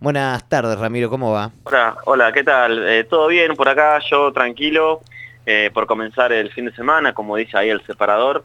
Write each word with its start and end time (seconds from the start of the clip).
Buenas 0.00 0.48
tardes, 0.48 0.78
Ramiro, 0.78 1.10
¿cómo 1.10 1.32
va? 1.32 1.50
Hola, 1.64 1.96
hola, 2.04 2.32
¿qué 2.32 2.44
tal? 2.44 2.86
Eh, 2.88 3.04
¿Todo 3.04 3.26
bien 3.28 3.54
por 3.56 3.68
acá? 3.68 3.98
Yo 4.08 4.32
tranquilo 4.32 5.00
eh, 5.44 5.70
por 5.74 5.86
comenzar 5.86 6.32
el 6.32 6.52
fin 6.52 6.66
de 6.66 6.72
semana, 6.72 7.14
como 7.14 7.34
dice 7.34 7.58
ahí 7.58 7.68
el 7.68 7.84
separador, 7.84 8.44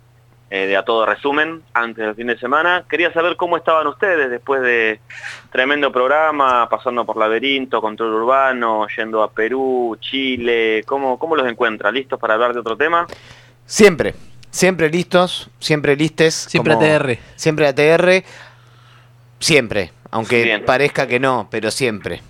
eh, 0.50 0.66
de 0.66 0.76
a 0.76 0.84
todo 0.84 1.06
resumen, 1.06 1.62
antes 1.76 2.04
del 2.06 2.16
fin 2.16 2.26
de 2.28 2.40
semana. 2.40 2.86
Quería 2.90 3.14
saber 3.14 3.36
cómo 3.36 3.56
estaban 3.58 3.86
ustedes 3.86 4.32
después 4.32 4.62
de 4.64 5.00
tremendo 5.52 5.92
programa, 5.92 6.68
pasando 6.70 7.06
por 7.06 7.18
Laberinto, 7.18 7.82
Control 7.82 8.14
Urbano, 8.16 8.88
yendo 8.98 9.22
a 9.22 9.30
Perú, 9.32 9.96
Chile. 10.02 10.84
¿Cómo, 10.88 11.20
cómo 11.20 11.36
los 11.36 11.48
encuentra? 11.48 11.92
¿Listos 11.92 12.20
para 12.20 12.34
hablar 12.34 12.54
de 12.54 12.62
otro 12.62 12.76
tema? 12.76 13.06
Siempre, 13.68 14.16
siempre 14.50 14.90
listos, 14.90 15.52
siempre 15.60 15.96
listes. 15.96 16.34
Siempre 16.34 16.74
como- 16.74 16.84
ATR. 16.86 17.20
Siempre 17.36 17.68
ATR, 17.68 18.24
siempre. 19.40 19.92
Aunque 20.14 20.44
Bien. 20.44 20.64
parezca 20.66 21.08
que 21.08 21.20
no, 21.20 21.48
pero 21.50 21.72
siempre. 21.72 22.22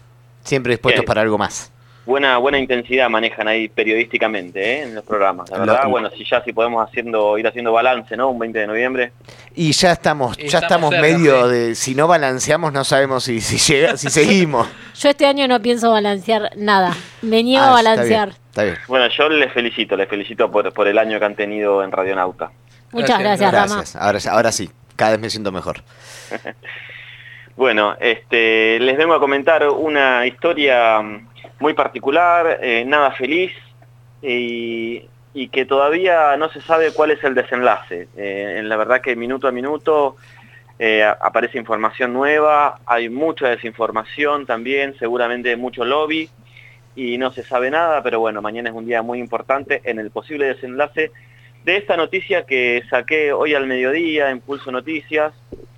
Siempre 0.43 0.73
dispuestos 0.73 1.01
Bien. 1.01 1.05
para 1.07 1.21
algo 1.21 1.37
más. 1.37 1.69
Buena, 2.05 2.37
buena 2.37 2.59
intensidad 2.59 3.09
manejan 3.09 3.47
ahí 3.47 3.69
periodísticamente 3.69 4.59
¿eh? 4.61 4.83
en 4.83 4.95
los 4.95 5.05
programas. 5.05 5.49
La 5.49 5.59
Lo- 5.59 5.65
verdad, 5.65 5.87
bueno, 5.87 6.09
si 6.09 6.25
ya 6.25 6.43
si 6.43 6.51
podemos 6.51 6.85
haciendo, 6.85 7.37
ir 7.37 7.47
haciendo 7.47 7.71
balance, 7.71 8.17
¿no? 8.17 8.29
Un 8.29 8.39
20 8.39 8.59
de 8.59 8.67
noviembre. 8.67 9.11
Y 9.55 9.71
ya 9.71 9.93
estamos, 9.93 10.37
Y 10.37 10.49
ya 10.49 10.59
estamos 10.59 10.91
estamos 10.91 10.95
cerca, 10.95 11.01
medio 11.07 11.45
sí. 11.49 11.53
de, 11.55 11.75
si 11.75 11.95
no 11.95 12.07
balanceamos 12.07 12.73
no 12.73 12.83
sabemos 12.83 13.23
si, 13.23 13.39
si 13.39 13.57
llega, 13.57 13.95
si 13.95 14.09
seguimos. 14.09 14.67
Yo 14.99 15.09
este 15.09 15.25
año 15.25 15.47
no 15.47 15.61
pienso 15.61 15.91
balancear 15.91 16.51
nada. 16.57 16.93
Me 17.21 17.41
niego 17.41 17.63
Ah, 17.63 17.75
a 17.75 17.79
está 17.79 17.89
balancear. 17.91 18.27
bien, 18.29 18.39
Está 18.49 18.63
bien. 18.63 18.77
Bueno, 18.89 19.07
yo 19.07 19.29
les 19.29 19.53
felicito, 19.53 19.95
les 19.95 20.09
felicito 20.09 20.51
por, 20.51 20.73
por 20.73 20.87
el 20.89 20.97
año 20.97 21.19
que 21.19 21.25
han 21.25 21.35
tenido 21.35 21.83
en 21.85 21.91
Radionauta. 21.93 22.51
Muchas 22.91 23.17
Gracias, 23.19 23.39
gracias, 23.39 23.53
Rama. 23.53 23.75
Gracias. 23.77 23.95
Ahora, 24.01 24.19
ahora 24.37 24.51
sí, 24.51 24.69
cada 24.97 25.11
vez 25.11 25.19
me 25.21 25.29
siento 25.29 25.53
mejor. 25.53 25.83
Bueno, 27.55 27.95
este, 27.99 28.79
les 28.79 28.97
vengo 28.97 29.13
a 29.13 29.19
comentar 29.19 29.69
una 29.69 30.25
historia 30.25 31.01
mm, 31.01 31.27
muy 31.59 31.73
particular, 31.73 32.59
eh, 32.61 32.83
nada 32.85 33.11
feliz, 33.11 33.51
y, 34.23 35.03
y 35.33 35.47
que 35.49 35.65
todavía 35.65 36.35
no 36.37 36.49
se 36.49 36.61
sabe 36.61 36.93
cuál 36.93 37.11
es 37.11 37.23
el 37.23 37.35
desenlace. 37.35 38.07
Eh, 38.17 38.61
la 38.63 38.75
verdad 38.77 39.01
que 39.01 39.15
minuto 39.15 39.47
a 39.47 39.51
minuto 39.51 40.15
eh, 40.79 41.03
aparece 41.03 41.59
información 41.59 42.11
nueva, 42.13 42.79
hay 42.85 43.09
mucha 43.09 43.49
desinformación 43.49 44.45
también, 44.45 44.95
seguramente 44.97 45.55
mucho 45.55 45.85
lobby, 45.85 46.29
y 46.95 47.17
no 47.17 47.31
se 47.31 47.43
sabe 47.43 47.69
nada, 47.69 48.01
pero 48.01 48.19
bueno, 48.19 48.41
mañana 48.41 48.69
es 48.69 48.75
un 48.75 48.85
día 48.85 49.01
muy 49.01 49.19
importante 49.19 49.81
en 49.83 49.99
el 49.99 50.09
posible 50.09 50.45
desenlace 50.45 51.11
de 51.65 51.77
esta 51.77 51.97
noticia 51.97 52.45
que 52.45 52.83
saqué 52.89 53.31
hoy 53.31 53.53
al 53.53 53.67
mediodía 53.67 54.29
en 54.29 54.41
Pulso 54.41 54.71
Noticias, 54.71 55.33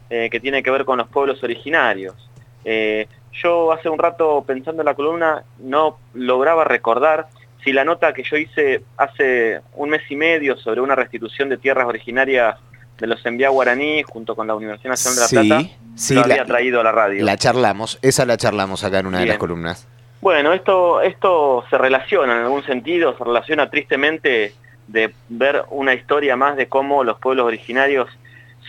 eh, 0.09 0.29
que 0.29 0.39
tiene 0.39 0.61
que 0.63 0.71
ver 0.71 0.85
con 0.85 0.97
los 0.97 1.07
pueblos 1.07 1.43
originarios. 1.43 2.15
Eh, 2.63 3.07
yo 3.33 3.71
hace 3.71 3.89
un 3.89 3.99
rato 3.99 4.43
pensando 4.45 4.81
en 4.81 4.85
la 4.85 4.93
columna 4.93 5.43
no 5.59 5.97
lograba 6.13 6.63
recordar 6.63 7.27
si 7.63 7.73
la 7.73 7.83
nota 7.83 8.13
que 8.13 8.23
yo 8.23 8.37
hice 8.37 8.83
hace 8.97 9.61
un 9.73 9.89
mes 9.89 10.03
y 10.09 10.15
medio 10.15 10.55
sobre 10.57 10.81
una 10.81 10.95
restitución 10.95 11.49
de 11.49 11.57
tierras 11.57 11.87
originarias 11.87 12.57
de 12.97 13.07
los 13.07 13.25
envía 13.25 13.49
guaraní 13.49 14.03
junto 14.03 14.35
con 14.35 14.47
la 14.47 14.55
Universidad 14.55 14.91
Nacional 14.91 15.15
de 15.15 15.21
La 15.21 15.27
Sí, 15.27 15.47
Plata 15.49 15.75
sí, 15.95 16.13
lo 16.13 16.21
había 16.21 16.37
la, 16.37 16.45
traído 16.45 16.79
a 16.79 16.83
la 16.83 16.91
radio. 16.91 17.25
la 17.25 17.37
charlamos, 17.37 17.99
esa 18.01 18.25
la 18.25 18.37
charlamos 18.37 18.83
acá 18.83 18.99
en 18.99 19.07
una 19.07 19.19
de 19.19 19.25
las 19.25 19.37
columnas. 19.37 19.87
Bueno, 20.21 20.53
esto, 20.53 21.01
esto 21.01 21.65
se 21.69 21.77
relaciona 21.77 22.37
en 22.37 22.43
algún 22.43 22.63
sentido, 22.65 23.17
se 23.17 23.23
relaciona 23.23 23.69
tristemente 23.69 24.53
de 24.87 25.13
ver 25.29 25.63
una 25.69 25.93
historia 25.93 26.35
más 26.35 26.55
de 26.55 26.67
cómo 26.67 27.03
los 27.03 27.19
pueblos 27.19 27.45
originarios 27.45 28.07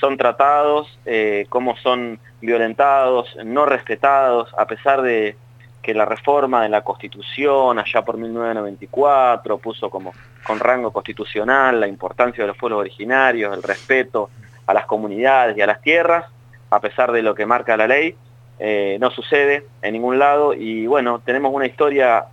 son 0.01 0.17
tratados, 0.17 0.99
eh, 1.07 1.47
cómo 1.49 1.77
son 1.77 2.19
violentados, 2.41 3.37
no 3.45 3.67
respetados, 3.67 4.53
a 4.57 4.67
pesar 4.67 5.03
de 5.03 5.37
que 5.83 5.95
la 5.95 6.05
reforma 6.05 6.63
de 6.63 6.69
la 6.69 6.83
Constitución 6.83 7.79
allá 7.79 8.03
por 8.03 8.19
1994 8.19 9.59
puso 9.59 9.89
como 9.89 10.13
con 10.45 10.59
rango 10.59 10.91
constitucional 10.91 11.81
la 11.81 11.87
importancia 11.87 12.43
de 12.43 12.49
los 12.49 12.57
pueblos 12.57 12.81
originarios, 12.81 13.57
el 13.57 13.63
respeto 13.63 14.31
a 14.67 14.75
las 14.75 14.87
comunidades 14.87 15.57
y 15.57 15.61
a 15.61 15.67
las 15.67 15.81
tierras, 15.81 16.27
a 16.71 16.81
pesar 16.81 17.13
de 17.13 17.23
lo 17.23 17.35
que 17.35 17.47
marca 17.47 17.77
la 17.77 17.87
ley, 17.87 18.17
eh, 18.59 18.97
no 19.01 19.11
sucede 19.11 19.65
en 19.83 19.93
ningún 19.93 20.19
lado 20.19 20.55
y 20.55 20.87
bueno, 20.87 21.21
tenemos 21.25 21.53
una 21.55 21.67
historia 21.67 22.25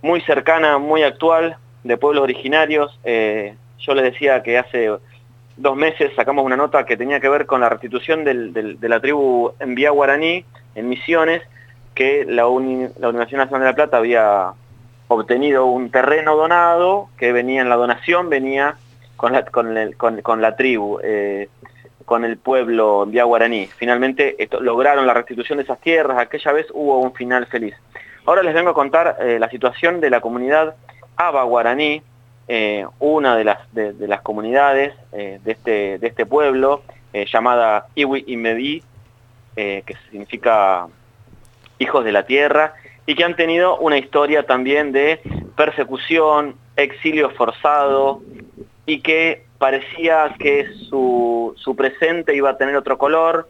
muy 0.00 0.20
cercana, 0.22 0.78
muy 0.78 1.02
actual 1.02 1.56
de 1.84 1.96
pueblos 1.96 2.22
originarios. 2.22 2.98
Eh, 3.04 3.54
yo 3.78 3.94
les 3.94 4.04
decía 4.04 4.42
que 4.42 4.58
hace 4.58 4.90
dos 5.58 5.76
meses 5.76 6.12
sacamos 6.16 6.44
una 6.44 6.56
nota 6.56 6.86
que 6.86 6.96
tenía 6.96 7.20
que 7.20 7.28
ver 7.28 7.44
con 7.46 7.60
la 7.60 7.68
restitución 7.68 8.24
de 8.24 8.88
la 8.88 9.00
tribu 9.00 9.52
Envía 9.60 9.90
Guaraní 9.90 10.44
en 10.74 10.88
Misiones, 10.88 11.42
que 11.94 12.24
la, 12.26 12.46
uni- 12.46 12.88
la 12.98 13.08
Universidad 13.10 13.40
Nacional 13.42 13.60
de 13.62 13.66
La 13.70 13.74
Plata 13.74 13.96
había 13.98 14.52
obtenido 15.08 15.66
un 15.66 15.90
terreno 15.90 16.36
donado, 16.36 17.08
que 17.18 17.32
venía 17.32 17.60
en 17.60 17.68
la 17.68 17.76
donación, 17.76 18.28
venía 18.30 18.76
con 19.16 19.32
la, 19.32 19.44
con 19.44 19.76
el- 19.76 19.96
con- 19.96 20.40
la 20.42 20.56
tribu. 20.56 20.98
eh, 21.02 21.48
con 22.04 22.24
el 22.24 22.38
pueblo 22.38 23.02
Envía 23.02 23.24
Guaraní. 23.24 23.66
Finalmente 23.76 24.34
lograron 24.62 25.06
la 25.06 25.12
restitución 25.12 25.58
de 25.58 25.64
esas 25.64 25.78
tierras, 25.78 26.16
aquella 26.16 26.52
vez 26.52 26.66
hubo 26.72 26.98
un 27.00 27.12
final 27.12 27.44
feliz. 27.44 27.74
Ahora 28.24 28.42
les 28.42 28.54
vengo 28.54 28.70
a 28.70 28.74
contar 28.74 29.16
eh, 29.20 29.38
la 29.38 29.50
situación 29.50 30.00
de 30.00 30.08
la 30.08 30.22
comunidad 30.22 30.74
Aba 31.16 31.42
Guaraní, 31.42 32.00
eh, 32.48 32.86
una 32.98 33.36
de 33.36 33.44
las, 33.44 33.72
de, 33.74 33.94
las 34.08 34.22
comunidades 34.22 34.94
eh, 35.12 35.38
de, 35.44 35.52
este, 35.52 35.98
de 35.98 36.06
este 36.06 36.24
pueblo, 36.24 36.82
eh, 37.12 37.26
llamada 37.30 37.86
Iwi 37.94 38.24
Imebi, 38.26 38.82
eh, 39.56 39.82
que 39.86 39.94
significa 40.10 40.88
hijos 41.78 42.04
de 42.04 42.12
la 42.12 42.24
tierra, 42.24 42.74
y 43.06 43.14
que 43.14 43.24
han 43.24 43.36
tenido 43.36 43.78
una 43.78 43.98
historia 43.98 44.44
también 44.44 44.92
de 44.92 45.20
persecución, 45.56 46.56
exilio 46.76 47.30
forzado, 47.30 48.22
y 48.86 49.00
que 49.00 49.44
parecía 49.58 50.34
que 50.38 50.68
su, 50.88 51.54
su 51.56 51.76
presente 51.76 52.34
iba 52.34 52.50
a 52.50 52.56
tener 52.56 52.76
otro 52.76 52.96
color, 52.96 53.48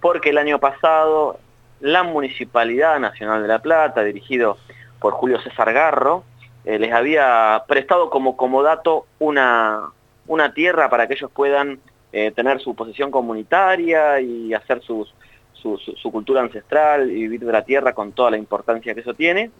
porque 0.00 0.30
el 0.30 0.38
año 0.38 0.58
pasado 0.58 1.38
la 1.80 2.02
Municipalidad 2.02 2.98
Nacional 2.98 3.42
de 3.42 3.48
La 3.48 3.60
Plata, 3.60 4.02
dirigido 4.02 4.58
por 5.00 5.14
Julio 5.14 5.40
César 5.40 5.72
Garro, 5.72 6.24
eh, 6.64 6.78
les 6.78 6.92
había 6.92 7.62
prestado 7.66 8.10
como 8.10 8.36
comodato 8.36 9.06
una, 9.18 9.90
una 10.26 10.52
tierra 10.54 10.88
para 10.90 11.06
que 11.06 11.14
ellos 11.14 11.30
puedan 11.32 11.78
eh, 12.12 12.30
tener 12.32 12.60
su 12.60 12.74
posesión 12.74 13.10
comunitaria 13.10 14.20
y 14.20 14.52
hacer 14.52 14.82
su, 14.82 15.06
su- 15.52 15.78
su 15.78 16.10
cultura 16.12 16.40
ancestral 16.40 17.10
y 17.10 17.14
vivir 17.22 17.40
de 17.40 17.52
la 17.52 17.62
tierra 17.64 17.92
con 17.92 18.12
toda 18.12 18.30
la 18.30 18.36
importancia 18.36 18.94
que 18.94 19.00
eso 19.00 19.14
tiene. 19.14 19.50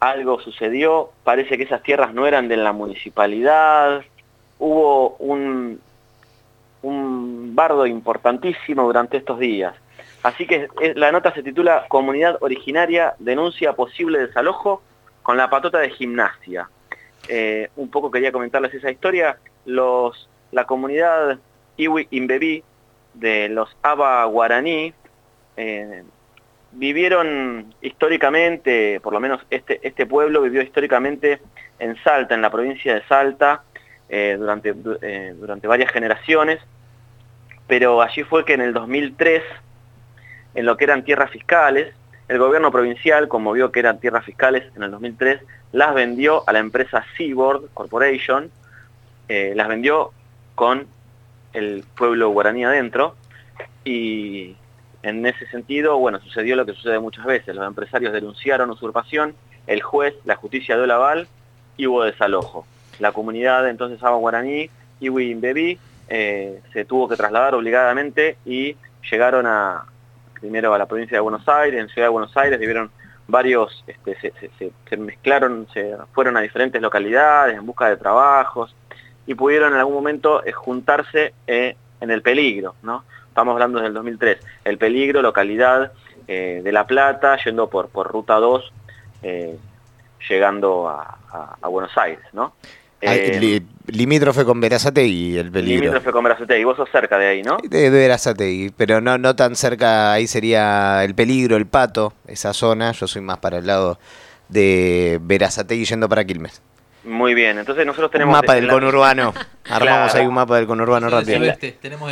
Algo 0.00 0.40
sucedió, 0.40 1.10
parece 1.24 1.56
que 1.56 1.62
esas 1.64 1.82
tierras 1.82 2.12
no 2.12 2.26
eran 2.26 2.48
de 2.48 2.56
la 2.56 2.72
municipalidad, 2.72 4.02
hubo 4.58 5.10
un, 5.18 5.80
un 6.82 7.54
bardo 7.54 7.86
importantísimo 7.86 8.82
durante 8.84 9.16
estos 9.16 9.38
días. 9.38 9.74
Así 10.22 10.46
que 10.46 10.68
eh, 10.80 10.92
la 10.96 11.12
nota 11.12 11.32
se 11.32 11.42
titula 11.42 11.86
Comunidad 11.88 12.36
Originaria 12.40 13.14
denuncia 13.18 13.74
posible 13.74 14.18
desalojo 14.18 14.82
con 15.24 15.36
la 15.36 15.50
patota 15.50 15.78
de 15.80 15.90
gimnasia. 15.90 16.68
Eh, 17.28 17.70
un 17.76 17.90
poco 17.90 18.10
quería 18.12 18.30
comentarles 18.30 18.72
esa 18.74 18.90
historia. 18.92 19.38
Los, 19.64 20.28
la 20.52 20.64
comunidad 20.66 21.38
Iwi 21.78 22.06
Imbebi 22.12 22.62
de 23.14 23.48
los 23.48 23.74
Aba 23.82 24.22
Guaraní 24.26 24.92
eh, 25.56 26.04
vivieron 26.72 27.74
históricamente, 27.80 29.00
por 29.00 29.12
lo 29.14 29.20
menos 29.20 29.40
este, 29.50 29.80
este 29.82 30.04
pueblo 30.06 30.42
vivió 30.42 30.60
históricamente 30.62 31.40
en 31.78 31.96
Salta, 32.04 32.34
en 32.34 32.42
la 32.42 32.50
provincia 32.50 32.94
de 32.94 33.02
Salta, 33.04 33.62
eh, 34.08 34.36
durante, 34.38 34.72
du- 34.74 34.98
durante 35.36 35.66
varias 35.66 35.90
generaciones, 35.90 36.60
pero 37.66 38.02
allí 38.02 38.22
fue 38.24 38.44
que 38.44 38.52
en 38.52 38.60
el 38.60 38.74
2003, 38.74 39.42
en 40.54 40.66
lo 40.66 40.76
que 40.76 40.84
eran 40.84 41.02
tierras 41.04 41.30
fiscales, 41.30 41.94
el 42.28 42.38
gobierno 42.38 42.70
provincial, 42.70 43.28
como 43.28 43.52
vio 43.52 43.70
que 43.70 43.80
eran 43.80 44.00
tierras 44.00 44.24
fiscales 44.24 44.64
en 44.76 44.82
el 44.82 44.90
2003, 44.90 45.40
las 45.72 45.94
vendió 45.94 46.42
a 46.46 46.52
la 46.52 46.58
empresa 46.58 47.04
Seaboard 47.16 47.68
Corporation, 47.74 48.50
eh, 49.28 49.52
las 49.54 49.68
vendió 49.68 50.12
con 50.54 50.86
el 51.52 51.84
pueblo 51.96 52.30
guaraní 52.30 52.64
adentro, 52.64 53.14
y 53.84 54.56
en 55.02 55.26
ese 55.26 55.46
sentido, 55.48 55.98
bueno, 55.98 56.18
sucedió 56.20 56.56
lo 56.56 56.64
que 56.64 56.72
sucede 56.72 56.98
muchas 56.98 57.26
veces, 57.26 57.54
los 57.54 57.66
empresarios 57.66 58.12
denunciaron 58.12 58.70
usurpación, 58.70 59.34
el 59.66 59.82
juez, 59.82 60.14
la 60.24 60.36
justicia 60.36 60.76
dio 60.76 60.84
el 60.84 60.90
aval 60.90 61.28
y 61.76 61.86
hubo 61.86 62.04
desalojo. 62.04 62.66
La 62.98 63.12
comunidad 63.12 63.68
entonces 63.68 64.02
Aba 64.02 64.16
Guaraní, 64.16 64.70
Iwi 65.00 65.30
Imbebi, 65.30 65.78
eh, 66.08 66.60
se 66.72 66.84
tuvo 66.84 67.08
que 67.08 67.16
trasladar 67.16 67.54
obligadamente 67.54 68.36
y 68.44 68.76
llegaron 69.10 69.46
a 69.46 69.86
primero 70.44 70.74
a 70.74 70.78
la 70.78 70.84
provincia 70.84 71.16
de 71.16 71.22
Buenos 71.22 71.48
Aires, 71.48 71.80
en 71.80 71.88
Ciudad 71.88 72.08
de 72.08 72.12
Buenos 72.12 72.36
Aires 72.36 72.60
vivieron 72.60 72.90
varios, 73.26 73.82
este, 73.86 74.30
se, 74.90 74.96
mezclaron, 74.98 75.66
se 75.72 75.96
fueron 76.12 76.36
a 76.36 76.42
diferentes 76.42 76.82
localidades 76.82 77.56
en 77.56 77.64
busca 77.64 77.88
de 77.88 77.96
trabajos 77.96 78.76
y 79.26 79.34
pudieron 79.34 79.72
en 79.72 79.78
algún 79.78 79.94
momento 79.94 80.44
eh, 80.44 80.52
juntarse 80.52 81.32
eh, 81.46 81.76
en 81.98 82.10
el 82.10 82.20
peligro, 82.20 82.74
¿no? 82.82 83.04
Estamos 83.26 83.54
hablando 83.54 83.80
del 83.80 83.94
2003. 83.94 84.38
El 84.64 84.76
peligro, 84.76 85.22
localidad 85.22 85.92
eh, 86.28 86.60
de 86.62 86.72
La 86.72 86.86
Plata, 86.86 87.38
yendo 87.42 87.70
por, 87.70 87.88
por 87.88 88.06
Ruta 88.08 88.34
2, 88.34 88.70
llegando 90.28 90.88
a, 90.90 91.68
Buenos 91.70 91.96
Aires, 91.96 92.26
¿no? 92.34 92.52
Limítrofe 93.86 94.44
con 94.44 94.62
y 94.62 95.36
el 95.36 95.50
peligro. 95.50 95.82
Limítrofe 95.82 96.10
con 96.10 96.24
y 96.58 96.64
vos 96.64 96.76
sos 96.76 96.88
cerca 96.90 97.18
de 97.18 97.26
ahí, 97.26 97.42
¿no? 97.42 97.58
De, 97.62 97.90
de 97.90 98.72
pero 98.76 99.00
no, 99.00 99.18
no 99.18 99.36
tan 99.36 99.56
cerca, 99.56 100.12
ahí 100.12 100.26
sería 100.26 101.04
el 101.04 101.14
peligro, 101.14 101.56
el 101.56 101.66
pato, 101.66 102.12
esa 102.26 102.52
zona, 102.52 102.92
yo 102.92 103.06
soy 103.06 103.22
más 103.22 103.38
para 103.38 103.58
el 103.58 103.66
lado 103.66 103.98
de 104.48 105.20
y 105.70 105.84
yendo 105.84 106.08
para 106.08 106.24
Quilmes. 106.24 106.62
Muy 107.04 107.34
bien, 107.34 107.58
entonces 107.58 107.84
nosotros 107.84 108.10
tenemos... 108.10 108.32
Un 108.34 108.40
mapa 108.40 108.54
del 108.54 108.68
conurbano, 108.68 109.34
armamos 109.68 110.14
ahí 110.14 110.26
un 110.26 110.34
mapa 110.34 110.56
del 110.56 110.66
conurbano 110.66 111.10
rápido. 111.10 111.52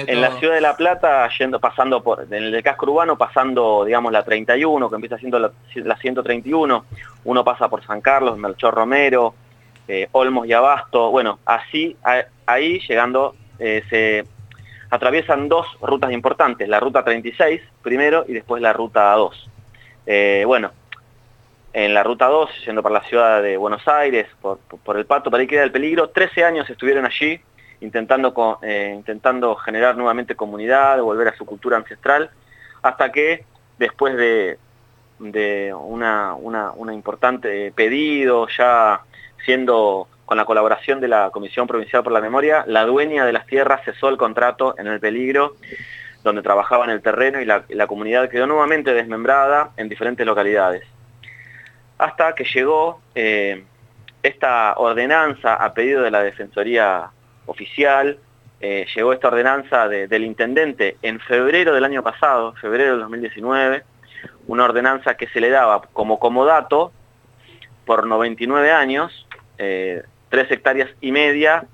En 0.06 0.21
la 0.21 0.38
ciudad 0.38 0.55
de 0.55 0.61
La 0.61 0.77
Plata, 0.77 1.29
yendo, 1.38 1.59
pasando 1.61 2.03
por, 2.03 2.27
en 2.31 2.35
el 2.35 2.62
casco 2.62 2.91
urbano, 2.91 3.17
pasando, 3.17 3.85
digamos, 3.87 4.12
la 4.12 4.23
31, 4.23 4.91
que 4.91 4.95
empieza 4.95 5.17
siendo 5.19 5.38
la, 5.38 5.97
131, 5.97 6.85
uno 7.25 7.45
pasa 7.45 7.69
por 7.69 7.85
San 7.85 8.03
Carlos, 8.03 8.37
Melchor 8.37 8.75
Romero, 8.75 9.35
eh, 9.88 10.08
Olmos 10.12 10.46
y 10.46 10.52
Abasto, 10.52 11.11
bueno, 11.11 11.38
así, 11.44 11.96
ahí 12.46 12.81
llegando, 12.88 13.34
eh, 13.58 13.82
se 13.90 14.25
atraviesan 14.90 15.49
dos 15.49 15.67
rutas 15.81 16.12
importantes, 16.12 16.69
la 16.69 16.81
ruta 16.81 17.05
36 17.05 17.61
primero 17.82 18.25
y 18.29 18.34
después 18.34 18.62
la 18.62 18.73
ruta 18.73 19.12
2. 19.12 19.50
Eh, 20.06 20.44
bueno, 20.46 20.73
en 21.73 21.94
la 21.94 22.02
ruta 22.02 22.26
2, 22.26 22.50
yendo 22.67 22.82
para 22.82 22.96
la 22.96 23.05
ciudad 23.05 23.43
de 23.43 23.56
Buenos 23.56 23.87
Aires, 23.88 24.26
por, 24.40 24.58
el 24.96 25.06
Pato, 25.06 25.31
para 25.31 25.46
queda 25.46 25.64
el 25.64 25.73
peligro. 25.73 26.11
13 26.11 26.44
años 26.44 26.69
estuvieron 26.69 27.06
allí 27.06 27.40
intentando, 27.81 28.61
intentando 28.62 29.56
generar 29.56 29.96
nuevamente 29.96 30.37
comunidad, 30.37 31.00
volver 31.00 31.28
a 31.28 31.37
su 31.37 31.46
cultura 31.46 31.78
ancestral, 31.78 32.31
hasta 32.82 33.11
que 33.11 33.44
después 33.78 34.17
de, 34.17 34.58
de 35.31 35.73
una, 35.75 36.35
una, 36.35 36.93
importante 36.93 37.73
pedido, 37.73 38.49
ya 38.49 39.00
siendo 39.44 40.09
con 40.25 40.37
la 40.37 40.44
colaboración 40.44 41.00
de 41.00 41.09
la 41.09 41.31
Comisión 41.31 41.67
Provincial 41.67 42.03
por 42.03 42.12
la 42.12 42.21
Memoria, 42.21 42.65
la 42.67 42.85
dueña 42.85 43.25
de 43.25 43.33
las 43.33 43.47
tierras 43.47 43.85
cesó 43.85 44.09
el 44.09 44.17
contrato 44.17 44.75
en 44.79 44.87
el 44.87 45.00
peligro 45.00 45.56
donde 46.23 46.43
trabajaba 46.43 46.85
en 46.85 46.91
el 46.91 47.03
terreno 47.03 47.41
y 47.41 47.44
la 47.44 47.87
comunidad 47.89 48.31
quedó 48.31 48.47
nuevamente 48.47 48.94
desmembrada 48.94 49.71
en 49.77 49.89
diferentes 49.89 50.25
localidades. 50.25 50.85
Hasta 52.03 52.35
que 52.35 52.43
llegó 52.44 53.00
eh, 53.15 53.65
esta 54.25 54.75
ordenanza 54.77 55.55
a 55.55 55.73
pedido 55.73 56.03
de 56.03 56.11
la 56.11 56.21
Defensoría 56.21 57.11
Oficial, 57.47 58.19
eh, 58.61 58.87
llegó 58.95 59.12
esta 59.12 59.29
ordenanza 59.29 59.87
del 59.88 60.25
intendente 60.25 60.97
en 61.03 61.21
febrero 61.21 61.73
del 61.73 61.85
año 61.85 62.03
pasado, 62.03 62.55
febrero 62.55 62.93
del 62.93 63.00
2019, 63.03 63.85
una 64.49 64.65
ordenanza 64.65 65.17
que 65.17 65.29
se 65.29 65.41
le 65.41 65.50
daba 65.50 65.83
como 65.93 66.19
comodato 66.19 66.93
por 67.85 68.05
99 68.05 68.73
años, 68.73 69.29
eh, 69.62 70.03
3 70.29 70.50
hectáreas 70.50 70.91
y 71.00 71.12
media 71.12 71.64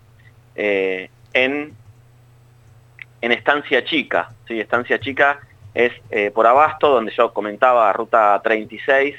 eh, 0.55 1.11
en, 1.33 1.75
en 3.21 3.33
Estancia 3.33 3.85
Chica. 3.85 4.31
¿sí? 4.47 4.61
Estancia 4.61 4.99
Chica 5.01 5.41
es 5.75 5.93
por 6.33 6.47
Abasto, 6.47 6.89
donde 6.89 7.13
yo 7.13 7.33
comentaba 7.33 7.93
Ruta 7.93 8.41
36, 8.43 9.15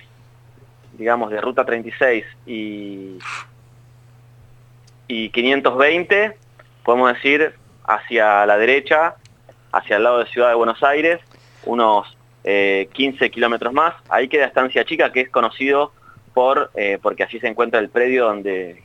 digamos, 0.97 1.31
de 1.31 1.39
Ruta 1.39 1.63
36 1.63 2.25
y, 2.45 3.17
y 5.07 5.29
520, 5.29 6.35
podemos 6.83 7.13
decir, 7.13 7.53
hacia 7.85 8.45
la 8.45 8.57
derecha, 8.57 9.15
hacia 9.71 9.97
el 9.97 10.03
lado 10.03 10.19
de 10.19 10.25
Ciudad 10.25 10.49
de 10.49 10.55
Buenos 10.55 10.83
Aires, 10.83 11.19
unos 11.63 12.07
15 12.43 13.25
eh, 13.25 13.31
kilómetros 13.31 13.73
más. 13.73 13.95
Ahí 14.09 14.27
queda 14.27 14.45
Estancia 14.45 14.85
Chica, 14.85 15.11
que 15.11 15.21
es 15.21 15.29
conocido 15.29 15.91
por, 16.33 16.71
eh, 16.75 16.99
porque 17.01 17.23
allí 17.23 17.39
se 17.39 17.47
encuentra 17.47 17.79
el 17.79 17.89
predio 17.89 18.25
donde 18.25 18.83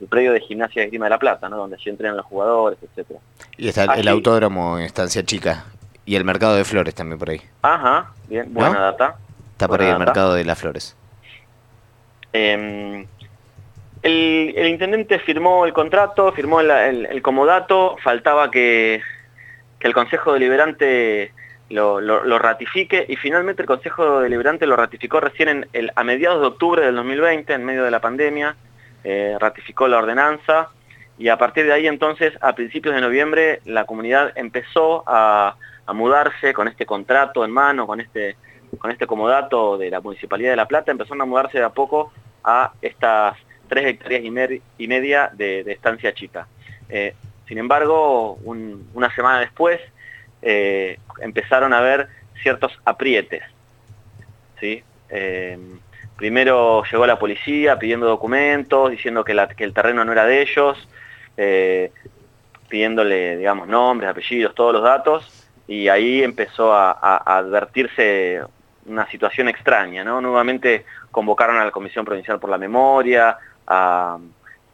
el 0.00 0.08
predio 0.08 0.32
de 0.32 0.40
Gimnasia 0.40 0.82
de 0.82 0.88
Grima 0.88 1.06
de 1.06 1.10
la 1.10 1.18
Plata, 1.18 1.48
¿no? 1.48 1.56
donde 1.56 1.76
allí 1.76 1.88
entrenan 1.88 2.16
los 2.16 2.26
jugadores, 2.26 2.78
etcétera. 2.82 3.20
Y 3.56 3.68
está 3.68 3.84
el 3.84 4.08
autódromo 4.08 4.78
en 4.78 4.84
Estancia 4.84 5.24
Chica. 5.24 5.64
Y 6.04 6.16
el 6.16 6.24
mercado 6.24 6.56
de 6.56 6.64
flores 6.64 6.94
también 6.94 7.18
por 7.20 7.30
ahí. 7.30 7.40
Ajá, 7.62 8.12
bien, 8.28 8.52
buena 8.52 8.80
data. 8.80 9.16
Está 9.52 9.68
por 9.68 9.80
ahí 9.80 9.88
el 9.88 9.98
mercado 9.98 10.34
de 10.34 10.44
las 10.44 10.58
flores. 10.58 10.96
Em, 12.32 13.06
el, 14.02 14.66
intendente 14.66 15.20
firmó 15.20 15.64
el 15.64 15.72
contrato, 15.72 16.32
firmó 16.32 16.60
el, 16.60 17.22
comodato, 17.22 17.96
faltaba 18.02 18.50
que, 18.50 19.00
el 19.80 19.94
Consejo 19.94 20.32
Deliberante 20.32 21.32
lo, 21.72 22.38
ratifique. 22.38 23.04
Y 23.08 23.16
finalmente 23.16 23.62
el 23.62 23.68
Consejo 23.68 24.20
Deliberante 24.20 24.66
lo 24.66 24.76
ratificó 24.76 25.20
recién 25.20 25.66
a 25.94 26.04
mediados 26.04 26.40
de 26.40 26.46
octubre 26.46 26.84
del 26.84 26.94
2020, 26.96 27.52
en 27.52 27.64
medio 27.64 27.84
de 27.84 27.90
la 27.90 28.00
pandemia, 28.00 28.56
eh, 29.04 29.36
ratificó 29.40 29.88
la 29.88 29.98
ordenanza. 29.98 30.68
Y 31.18 31.28
a 31.28 31.38
partir 31.38 31.66
de 31.66 31.72
ahí 31.72 31.86
entonces, 31.86 32.32
a 32.40 32.54
principios 32.54 32.94
de 32.94 33.00
noviembre, 33.00 33.60
la 33.64 33.84
comunidad 33.84 34.32
empezó 34.36 35.04
a, 35.06 35.56
a 35.86 35.92
mudarse 35.92 36.52
con 36.52 36.68
este 36.68 36.86
contrato 36.86 37.44
en 37.44 37.50
mano, 37.50 37.86
con 37.86 38.00
este 38.00 38.36
con 38.78 38.90
este 38.90 39.06
comodato 39.06 39.76
de 39.76 39.90
la 39.90 40.00
Municipalidad 40.00 40.50
de 40.50 40.56
La 40.56 40.66
Plata, 40.66 40.90
empezaron 40.90 41.20
a 41.20 41.26
mudarse 41.26 41.58
de 41.58 41.64
a 41.64 41.68
poco 41.68 42.10
a 42.42 42.72
estas 42.80 43.36
tres 43.68 43.86
hectáreas 43.86 44.24
y, 44.24 44.30
media 44.30 45.30
de, 45.34 45.60
estancia 45.66 46.14
chica. 46.14 46.46
Eh, 46.88 47.14
sin 47.46 47.58
embargo, 47.58 48.38
una 48.44 49.14
semana 49.14 49.40
después 49.40 49.78
eh, 50.42 50.98
empezaron 51.20 51.72
a 51.72 51.78
haber 51.78 52.08
ciertos 52.42 52.72
aprietes. 52.84 53.42
¿sí? 54.60 54.82
Eh, 55.08 55.58
primero 56.16 56.82
llegó 56.90 57.06
la 57.06 57.18
policía 57.18 57.78
pidiendo 57.78 58.06
documentos, 58.06 58.90
diciendo 58.90 59.24
que, 59.24 59.32
el 59.32 59.74
terreno 59.74 60.04
no 60.04 60.12
era 60.12 60.26
de 60.26 60.42
ellos, 60.42 60.88
pidiéndole, 62.68 63.36
digamos, 63.36 63.68
nombres, 63.68 64.10
apellidos, 64.10 64.54
todos 64.54 64.72
los 64.72 64.82
datos, 64.82 65.48
y 65.66 65.88
ahí 65.88 66.22
empezó 66.22 66.72
a 66.74 67.16
advertirse 67.16 68.42
una 68.86 69.08
situación 69.08 69.48
extraña, 69.48 70.04
¿no? 70.04 70.20
Nuevamente 70.20 70.84
convocaron 71.10 71.56
a 71.56 71.64
la 71.64 71.70
Comisión 71.70 72.04
Provincial 72.04 72.40
por 72.40 72.50
la 72.50 72.58
Memoria, 72.58 73.38
a, 73.66 74.18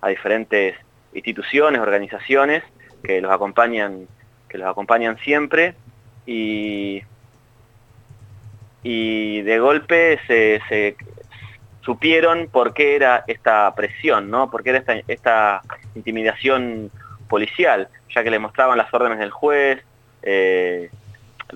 diferentes 0.09 0.77
instituciones, 1.13 1.81
organizaciones 1.81 2.63
que 3.03 3.21
los 3.21 3.31
acompañan, 3.31 4.07
que 4.49 4.59
los 4.59 4.69
acompañan 4.69 5.19
siempre 5.19 5.75
y, 6.27 7.03
y 8.83 9.43
de 9.43 9.59
golpe 9.59 10.19
se, 10.27 10.97
supieron 11.83 12.49
por 12.49 12.75
qué 12.75 12.97
era 12.97 13.25
esta 13.27 13.75
presión, 13.75 14.31
¿no? 14.31 14.51
por 14.51 14.63
qué 14.63 14.71
era 14.71 14.79
esta, 14.79 14.95
esta 15.07 15.63
intimidación 15.95 16.91
policial, 17.29 17.89
ya 18.15 18.23
que 18.23 18.31
le 18.31 18.39
mostraban 18.39 18.77
las 18.79 18.93
órdenes 18.93 19.19
del 19.19 19.31
juez, 19.31 19.83
eh, 20.23 20.91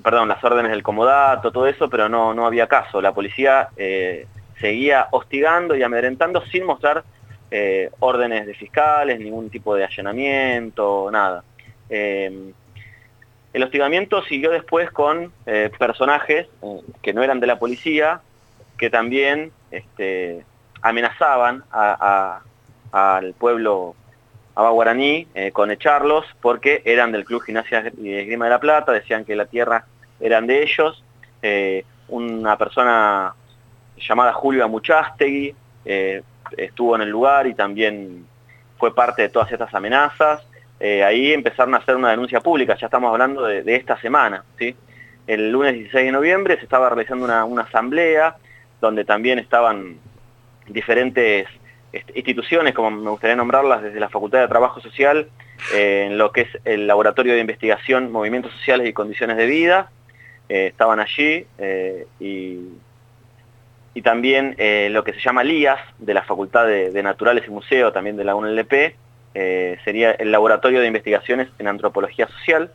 perdón, 0.02 0.28
las 0.28 0.42
órdenes 0.42 0.70
del 0.70 0.82
comodato, 0.82 1.52
todo 1.52 1.66
eso, 1.66 1.90
pero 1.90 2.08
no, 2.08 2.32
no 2.32 2.46
había 2.46 2.66
caso. 2.66 3.02
La 3.02 3.12
policía 3.12 3.68
eh, 3.76 4.26
seguía 4.58 5.08
hostigando 5.10 5.74
y 5.74 5.82
amedrentando 5.82 6.44
sin 6.46 6.64
mostrar 6.64 7.04
eh, 7.50 7.90
órdenes 8.00 8.46
de 8.46 8.54
fiscales, 8.54 9.20
ningún 9.20 9.50
tipo 9.50 9.74
de 9.74 9.84
allanamiento, 9.84 11.10
nada. 11.10 11.44
Em, 11.90 12.52
el 13.52 13.62
hostigamiento 13.62 14.22
siguió 14.24 14.50
después 14.50 14.90
con 14.90 15.32
eh, 15.46 15.70
personajes 15.78 16.48
que 17.02 17.12
no 17.12 17.22
eran 17.22 17.40
de 17.40 17.46
la 17.46 17.58
policía, 17.58 18.20
que 18.78 18.90
también 18.90 19.52
este, 19.70 20.44
amenazaban 20.80 21.64
al 21.70 23.34
pueblo 23.34 23.94
Abaguaraní 24.54 25.26
eh, 25.34 25.50
con 25.52 25.70
echarlos 25.70 26.26
porque 26.40 26.82
eran 26.84 27.12
del 27.12 27.24
Club 27.24 27.42
Gimnasia 27.42 27.90
y 27.98 28.12
Esgrima 28.12 28.46
de 28.46 28.50
la 28.50 28.60
Plata, 28.60 28.92
decían 28.92 29.24
que 29.24 29.34
la 29.34 29.46
tierra 29.46 29.86
eran 30.20 30.46
de 30.46 30.62
ellos. 30.62 31.02
Eh, 31.40 31.84
una 32.08 32.58
persona 32.58 33.34
llamada 33.96 34.32
Julio 34.34 34.64
Amuchastegui 34.64 35.54
eh, 35.84 36.22
estuvo 36.56 36.94
en 36.96 37.02
el 37.02 37.08
lugar 37.08 37.46
y 37.46 37.54
también 37.54 38.26
fue 38.76 38.94
parte 38.94 39.22
de 39.22 39.28
todas 39.30 39.50
estas 39.50 39.72
amenazas. 39.74 40.42
Ahí 41.04 41.32
empezaron 41.32 41.74
a 41.74 41.78
hacer 41.78 41.94
una 41.94 42.10
denuncia 42.10 42.40
pública, 42.40 42.76
ya 42.76 42.86
estamos 42.86 43.12
hablando 43.12 43.44
de, 43.44 43.76
esta 43.76 44.00
semana. 44.00 44.44
¿sí? 44.58 44.74
El 45.26 45.52
lunes 45.52 45.74
16 45.74 46.06
de 46.06 46.12
noviembre 46.12 46.56
se 46.56 46.64
estaba 46.64 46.88
realizando 46.88 47.24
una, 47.24 47.62
asamblea 47.62 48.36
donde 48.80 49.04
también 49.04 49.38
estaban 49.38 49.98
diferentes 50.66 51.46
instituciones, 52.14 52.74
como 52.74 52.90
me 52.90 53.10
gustaría 53.10 53.36
nombrarlas, 53.36 53.82
desde 53.82 54.00
la 54.00 54.08
Facultad 54.08 54.40
de 54.40 54.48
Trabajo 54.48 54.80
Social, 54.80 55.28
eh, 55.74 56.06
en 56.06 56.18
lo 56.18 56.32
que 56.32 56.42
es 56.42 56.48
el 56.64 56.86
Laboratorio 56.86 57.34
de 57.34 57.40
Investigación, 57.40 58.10
Movimientos 58.10 58.52
Sociales 58.52 58.88
y 58.88 58.92
Condiciones 58.92 59.36
de 59.36 59.46
Vida, 59.46 59.90
eh, 60.48 60.66
estaban 60.66 61.00
allí, 61.00 61.46
eh, 61.58 62.06
y, 62.18 62.58
también 64.02 64.56
lo 64.92 65.04
que 65.04 65.12
se 65.12 65.20
llama 65.20 65.44
LIAS, 65.44 65.78
de 65.98 66.14
la 66.14 66.22
Facultad 66.24 66.66
de, 66.66 67.02
Naturales 67.04 67.44
y 67.46 67.50
Museo, 67.50 67.92
también 67.92 68.16
de 68.16 68.24
la 68.24 68.34
UNLP, 68.34 68.96
sería 69.34 70.12
el 70.12 70.30
Laboratorio 70.30 70.80
de 70.80 70.86
Investigaciones 70.86 71.48
en 71.58 71.66
Antropología 71.68 72.28
Social, 72.28 72.70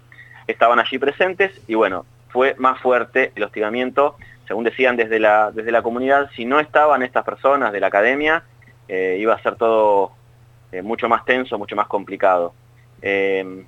estaban 0.47 0.79
allí 0.79 0.97
presentes, 0.97 1.51
y 1.67 1.75
bueno, 1.75 2.05
fue 2.29 2.55
más 2.57 2.79
fuerte 2.79 3.31
el 3.35 3.43
hostigamiento, 3.43 4.15
según 4.47 4.63
decían 4.63 4.95
desde 4.95 5.19
la, 5.19 5.51
desde 5.51 5.71
la 5.71 5.81
comunidad, 5.81 6.29
si 6.35 6.45
no 6.45 6.59
estaban 6.59 7.03
estas 7.03 7.23
personas 7.25 7.71
de 7.73 7.79
la 7.79 7.87
academia, 7.87 8.43
eh, 8.87 9.17
iba 9.19 9.33
a 9.33 9.41
ser 9.41 9.55
todo 9.55 10.11
eh, 10.71 10.81
mucho 10.81 11.09
más 11.09 11.25
tenso, 11.25 11.57
mucho 11.57 11.75
más 11.75 11.87
complicado. 11.87 12.53
Eh, 13.01 13.65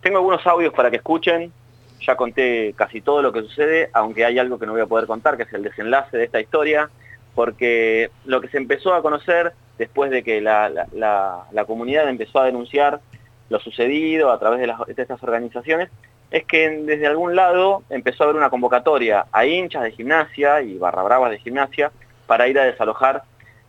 tengo 0.00 0.18
algunos 0.18 0.46
audios 0.46 0.74
para 0.74 0.90
que 0.90 0.96
escuchen, 0.96 1.52
ya 2.00 2.16
conté 2.16 2.74
casi 2.76 3.00
todo 3.00 3.22
lo 3.22 3.32
que 3.32 3.42
sucede, 3.42 3.90
aunque 3.92 4.24
hay 4.24 4.38
algo 4.38 4.58
que 4.58 4.66
no 4.66 4.72
voy 4.72 4.82
a 4.82 4.86
poder 4.86 5.06
contar, 5.06 5.36
que 5.36 5.44
es 5.44 5.52
el 5.52 5.62
desenlace 5.62 6.16
de 6.16 6.24
esta 6.24 6.40
historia, 6.40 6.90
porque 7.34 8.10
lo 8.24 8.40
que 8.40 8.48
se 8.48 8.56
empezó 8.56 8.94
a 8.94 9.02
conocer 9.02 9.52
después 9.78 10.10
de 10.10 10.22
que 10.22 10.40
la, 10.40 11.64
comunidad 11.66 12.08
empezó 12.08 12.40
a 12.40 12.46
denunciar 12.46 13.00
lo 13.48 13.60
sucedido 13.60 14.30
a 14.30 14.38
través 14.38 14.60
de, 14.60 15.02
estas 15.02 15.22
organizaciones, 15.22 15.88
es 16.30 16.44
que 16.44 16.68
desde 16.68 17.06
algún 17.06 17.34
lado 17.34 17.82
empezó 17.88 18.22
a 18.22 18.26
haber 18.26 18.36
una 18.36 18.50
convocatoria 18.50 19.26
a 19.32 19.46
hinchas 19.46 19.84
de 19.84 19.92
gimnasia 19.92 20.60
y 20.60 20.76
barra 20.76 21.02
bravas 21.02 21.30
de 21.30 21.38
gimnasia 21.38 21.90
para 22.26 22.48
ir 22.48 22.58
a 22.58 22.64
desalojar 22.64 23.22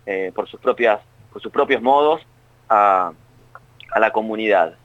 eh, 0.06 0.34
por, 0.36 0.50
sus 0.50 0.60
propias, 0.60 1.00
por 1.32 1.42
sus 1.42 1.52
propios 1.52 1.82
modos 1.82 2.22
a, 2.68 3.14
la 3.98 4.12
comunidad. 4.12 4.76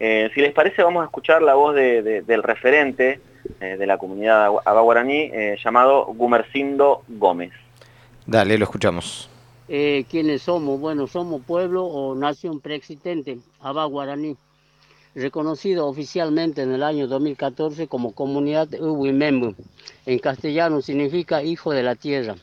Eh, 0.00 0.30
si 0.34 0.40
les 0.40 0.52
parece, 0.52 0.82
vamos 0.82 1.02
a 1.02 1.06
escuchar 1.06 1.42
la 1.42 1.54
voz 1.54 1.74
del 1.74 2.42
referente 2.42 3.20
eh, 3.60 3.76
de 3.78 3.86
la 3.86 3.98
comunidad 3.98 4.50
abaguaraní 4.64 5.30
llamado 5.62 6.06
Gumercindo 6.06 7.02
Gómez. 7.08 7.52
Dale, 8.26 8.58
lo 8.58 8.64
escuchamos. 8.64 9.30
¿Quiénes 9.68 10.42
somos? 10.42 10.80
Bueno, 10.80 11.06
somos 11.06 11.42
pueblo 11.44 11.84
o 11.84 12.14
nación 12.14 12.60
preexistente, 12.60 13.38
abaguaraní 13.60 14.36
reconocido 15.14 15.86
oficialmente 15.86 16.62
en 16.62 16.72
el 16.72 16.82
año 16.82 17.06
2014 17.08 17.88
como 17.88 18.12
comunidad 18.12 18.68
Uwimembu. 18.80 19.54
En 20.06 20.18
castellano 20.18 20.80
significa 20.80 21.42
hijo 21.42 21.72
de 21.72 21.82
la 21.82 21.96
tierra. 21.96 22.36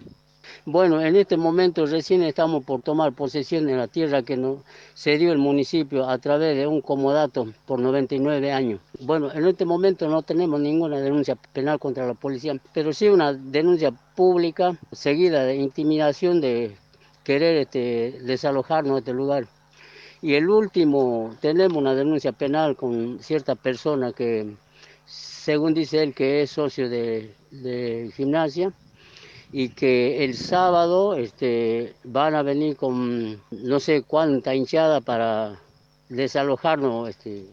Bueno, 0.67 0.99
en 1.01 1.15
este 1.15 1.37
momento 1.37 1.85
recién 1.85 2.23
estamos 2.23 2.63
por 2.63 2.81
tomar 2.81 3.13
posesión 3.13 3.67
de 3.67 3.75
la 3.75 3.87
tierra 3.87 4.23
que 4.23 4.35
nos 4.35 4.59
cedió 4.95 5.31
el 5.31 5.37
municipio 5.37 6.09
a 6.09 6.17
través 6.17 6.57
de 6.57 6.65
un 6.65 6.81
comodato 6.81 7.47
por 7.65 7.79
99 7.79 8.51
años. 8.51 8.79
Bueno, 8.99 9.31
en 9.31 9.45
este 9.47 9.65
momento 9.65 10.07
no 10.09 10.23
tenemos 10.23 10.59
ninguna 10.59 10.99
denuncia 10.99 11.35
penal 11.53 11.77
contra 11.77 12.07
la 12.07 12.15
policía, 12.15 12.59
pero 12.73 12.93
sí 12.93 13.07
una 13.07 13.33
denuncia 13.33 13.91
pública 14.15 14.77
seguida 14.91 15.43
de 15.45 15.55
intimidación 15.57 16.41
de 16.41 16.75
querer 17.25 17.57
este, 17.57 18.19
desalojarnos 18.21 18.93
de 18.93 18.99
este 18.99 19.13
lugar. 19.13 19.47
Y 20.21 20.35
el 20.35 20.49
último, 20.49 21.35
tenemos 21.41 21.77
una 21.77 21.93
denuncia 21.93 22.31
penal 22.31 22.77
con 22.77 23.19
cierta 23.21 23.55
persona 23.55 24.13
que, 24.13 24.55
según 25.05 25.73
dice 25.73 26.01
él, 26.01 26.13
que 26.13 26.41
es 26.43 26.51
socio 26.51 26.89
de, 26.89 27.35
gimnasia 28.15 28.71
y 29.51 29.69
que 29.69 30.23
el 30.23 30.35
sábado 30.35 31.15
este, 31.15 31.95
van 32.03 32.35
a 32.35 32.43
venir 32.43 32.75
con 32.77 33.41
no 33.51 33.79
sé 33.79 34.03
cuánta 34.03 34.55
hinchada 34.55 35.01
para 35.01 35.59
desalojarnos 36.09 37.09
este, 37.09 37.45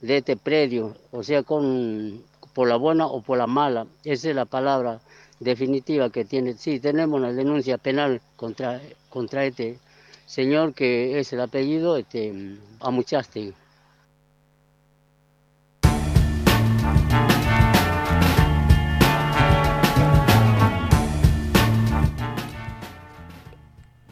de 0.00 0.16
este 0.18 0.36
predio, 0.36 0.96
o 1.10 1.22
sea, 1.22 1.42
con, 1.42 2.22
por 2.56 2.68
la 2.68 2.76
buena 2.76 3.06
o 3.06 3.20
por 3.20 3.36
la 3.36 3.46
mala. 3.46 3.86
Esa 4.02 4.30
es 4.30 4.34
la 4.34 4.46
palabra 4.46 4.98
definitiva 5.40 6.08
que 6.08 6.24
tiene. 6.24 6.54
Sí, 6.54 6.80
tenemos 6.80 7.20
una 7.20 7.30
denuncia 7.30 7.76
penal 7.76 8.22
contra, 8.34 8.80
contra 9.10 9.44
este 9.44 9.78
señor 10.24 10.72
que 10.72 11.20
es 11.20 11.30
el 11.34 11.42
apellido 11.42 11.98
este, 11.98 12.56
Amuchaste. 12.80 13.52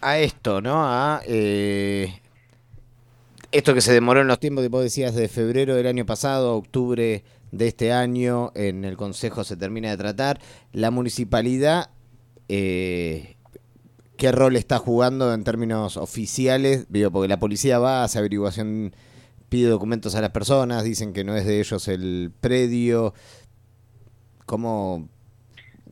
A 0.03 0.19
esto, 0.19 0.61
¿no? 0.61 0.85
A 0.85 1.23
eh, 1.27 2.21
esto 3.53 3.73
que 3.73 3.81
se 3.81 3.95
demoró 3.95 4.21
en 4.21 4.27
los 4.27 4.39
tiempos, 4.39 4.69
vos 4.69 4.83
decías, 4.83 5.15
de 5.15 5.29
febrero 5.29 5.75
del 5.77 5.87
año 5.87 6.05
pasado 6.05 6.55
octubre 6.57 7.25
de 7.57 7.69
este 7.69 7.93
año, 7.93 8.53
en 8.55 8.85
el 8.85 8.97
Consejo 8.97 9.45
se 9.45 9.57
termina 9.57 9.91
de 9.91 9.97
tratar. 9.97 10.41
La 10.73 10.91
municipalidad 10.91 11.91
eh, 12.49 13.37
qué 14.17 14.33
rol 14.33 14.57
está 14.57 14.79
jugando 14.79 15.33
en 15.33 15.45
términos 15.45 15.97
oficiales, 15.97 16.91
digo, 16.91 17.11
porque 17.11 17.29
la 17.29 17.39
policía 17.39 17.79
va, 17.79 18.05
hace 18.05 18.19
averiguación, 18.19 18.95
pide 19.49 19.69
documentos 19.69 20.15
a 20.15 20.21
las 20.21 20.31
personas, 20.31 20.85
dicen 20.85 21.13
que 21.13 21.25
no 21.25 21.37
es 21.37 21.47
de 21.47 21.61
ellos 21.61 21.89
el 21.89 22.33
predio. 22.41 23.15
¿Cómo? 24.47 25.09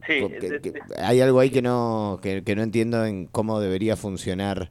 Sí, 0.07 0.27
hay 0.99 1.21
algo 1.21 1.41
ahí 1.41 1.51
que 1.51 1.63
no, 1.63 2.21
que, 2.23 2.43
no 2.57 2.63
entiendo 2.63 3.05
en 3.05 3.27
cómo 3.27 3.61
debería 3.61 3.97
funcionar. 3.97 4.71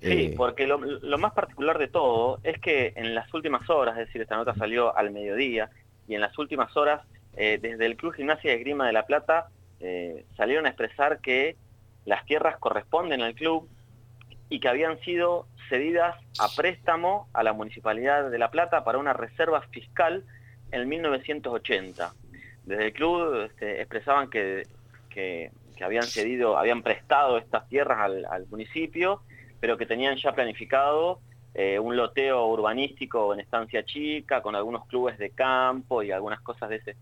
Sí, 0.00 0.10
eh, 0.10 0.34
porque 0.36 0.66
lo, 0.66 0.78
más 1.18 1.32
particular 1.32 1.78
de 1.78 1.88
todo 1.88 2.40
es 2.42 2.58
que 2.60 2.92
en 2.96 3.14
las 3.14 3.32
últimas 3.32 3.68
horas, 3.70 3.98
es 3.98 4.06
decir, 4.06 4.20
esta 4.20 4.36
nota 4.36 4.54
salió 4.54 4.94
al 4.96 5.10
mediodía, 5.12 5.70
y 6.08 6.14
en 6.14 6.20
las 6.20 6.38
últimas 6.38 6.76
horas, 6.76 7.02
eh, 7.36 7.58
desde 7.60 7.86
el 7.86 7.96
Club 7.96 8.14
Gimnasia 8.14 8.50
de 8.50 8.58
Grima 8.58 8.86
de 8.86 8.92
la 8.92 9.06
Plata, 9.06 9.48
eh, 9.80 10.24
salieron 10.36 10.66
a 10.66 10.70
expresar 10.70 11.20
que 11.20 11.56
las 12.04 12.24
tierras 12.26 12.58
corresponden 12.58 13.22
al 13.22 13.34
club 13.34 13.68
y 14.48 14.60
que 14.60 14.68
habían 14.68 15.00
sido 15.00 15.46
cedidas 15.68 16.16
a 16.38 16.48
préstamo 16.54 17.28
a 17.32 17.42
la 17.42 17.52
Municipalidad 17.52 18.30
de 18.30 18.38
La 18.38 18.50
Plata 18.50 18.84
para 18.84 18.98
una 18.98 19.12
reserva 19.12 19.62
fiscal 19.72 20.24
en 20.70 20.88
1980. 20.88 22.12
Desde 22.64 22.86
el 22.86 22.92
club 22.92 23.46
este, 23.46 23.80
expresaban 23.80 24.30
que, 24.30 24.66
habían 25.82 26.04
cedido, 26.04 26.56
habían 26.58 26.82
prestado 26.82 27.38
estas 27.38 27.68
tierras 27.68 27.98
al, 28.00 28.46
municipio, 28.46 29.22
pero 29.60 29.76
que 29.76 29.86
tenían 29.86 30.16
ya 30.16 30.32
planificado 30.32 31.20
eh, 31.54 31.78
un 31.78 31.96
loteo 31.96 32.46
urbanístico 32.48 33.32
en 33.32 33.40
estancia 33.40 33.84
chica, 33.84 34.42
con 34.42 34.54
algunos 34.56 34.86
clubes 34.86 35.18
de 35.18 35.30
campo 35.30 36.02
y 36.02 36.10
algunas 36.10 36.40
cosas 36.40 36.68
de 36.68 36.76
ese, 36.76 36.96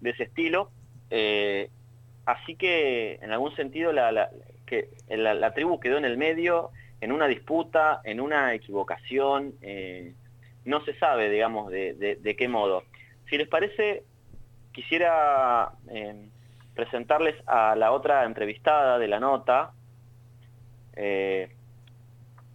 de 0.00 0.10
ese 0.10 0.24
estilo. 0.24 0.70
Eh, 1.10 1.70
Así 2.28 2.56
que, 2.56 3.18
en 3.22 3.32
algún 3.32 3.56
sentido, 3.56 3.90
la, 3.90 4.28
que 4.66 4.90
la, 5.08 5.54
tribu 5.54 5.80
quedó 5.80 5.96
en 5.96 6.04
el 6.04 6.18
medio, 6.18 6.72
en 7.00 7.10
una 7.10 7.26
disputa, 7.26 8.02
en 8.04 8.20
una 8.20 8.52
equivocación, 8.52 9.54
eh, 9.62 10.12
no 10.66 10.84
se 10.84 10.92
sabe, 10.98 11.30
digamos, 11.30 11.70
de, 11.70 12.36
qué 12.38 12.48
modo. 12.48 12.82
Si 13.30 13.38
les 13.38 13.48
parece, 13.48 14.02
quisiera 14.72 15.72
presentarles 16.74 17.34
a 17.46 17.74
la 17.76 17.92
otra 17.92 18.26
entrevistada 18.26 18.98
de 18.98 19.08
la 19.08 19.20
nota, 19.20 19.72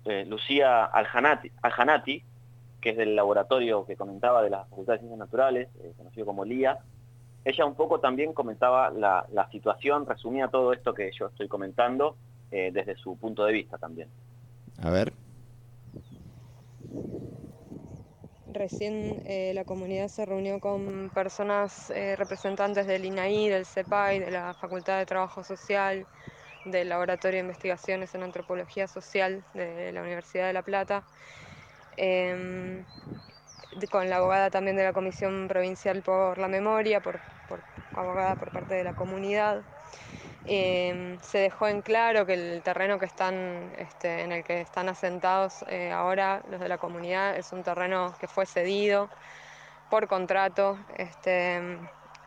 eh, 0.05 0.25
Lucía 0.25 0.85
Aljanati, 0.85 2.23
que 2.81 2.89
es 2.89 2.97
del 2.97 3.15
laboratorio 3.15 3.85
que 3.85 3.95
comentaba 3.95 4.41
de 4.41 4.49
la 4.49 4.65
Facultad 4.65 4.93
de 4.93 4.99
Ciencias 4.99 5.19
Naturales, 5.19 5.69
conocido 5.97 6.25
como 6.25 6.43
LIA, 6.43 6.79
ella 7.45 7.65
un 7.65 7.75
poco 7.75 7.99
también 7.99 8.33
comentaba 8.33 8.89
la, 8.89 9.47
situación, 9.51 10.05
resumía 10.05 10.47
todo 10.47 10.73
esto 10.73 10.93
que 10.93 11.11
yo 11.11 11.27
estoy 11.27 11.47
comentando 11.47 12.15
eh, 12.51 12.71
desde 12.73 12.95
su 12.95 13.17
punto 13.17 13.43
de 13.45 13.53
vista 13.53 13.77
también. 13.77 14.07
A 14.81 14.89
ver. 14.89 15.13
Recién 18.53 19.23
eh, 19.25 19.51
la 19.53 19.65
comunidad 19.65 20.07
se 20.07 20.25
reunió 20.25 20.59
con 20.59 21.09
personas 21.13 21.89
eh, 21.89 22.15
representantes 22.15 22.85
del 22.87 23.03
INAI, 23.03 23.49
del 23.49 23.65
CEPAI, 23.65 24.19
de 24.19 24.31
la 24.31 24.53
Facultad 24.53 24.99
de 24.99 25.05
Trabajo 25.05 25.43
Social, 25.43 26.05
del 26.65 26.89
Laboratorio 26.89 27.37
de 27.37 27.45
Investigaciones 27.45 28.13
en 28.15 28.23
Antropología 28.23 28.87
Social 28.87 29.43
de 29.53 29.91
la 29.91 30.01
Universidad 30.01 30.47
de 30.47 30.53
La 30.53 30.61
Plata. 30.61 31.03
Em, 31.97 32.83
con 33.89 34.09
la 34.09 34.17
abogada 34.17 34.49
también 34.49 34.77
de 34.77 34.83
la 34.83 34.93
Comisión 34.93 35.47
Provincial 35.47 36.01
por 36.01 36.37
la 36.37 36.47
Memoria, 36.47 37.01
por, 37.01 37.19
abogada 37.95 38.35
por 38.35 38.51
parte 38.51 38.75
de 38.75 38.83
la 38.83 38.93
comunidad. 38.93 39.61
Em, 40.45 41.19
se 41.21 41.37
dejó 41.37 41.67
en 41.67 41.81
claro 41.81 42.25
que 42.25 42.33
el 42.33 42.61
terreno 42.63 42.99
que 42.99 43.05
están, 43.05 43.71
este, 43.77 44.21
en 44.21 44.33
el 44.33 44.43
que 44.43 44.59
están 44.61 44.89
asentados 44.89 45.63
eh, 45.69 45.91
ahora 45.91 46.43
los 46.49 46.59
de 46.59 46.67
la 46.67 46.77
comunidad 46.77 47.37
es 47.37 47.53
un 47.53 47.63
terreno 47.63 48.13
que 48.19 48.27
fue 48.27 48.45
cedido 48.45 49.09
por 49.89 50.07
contrato 50.07 50.77
este, 50.97 51.61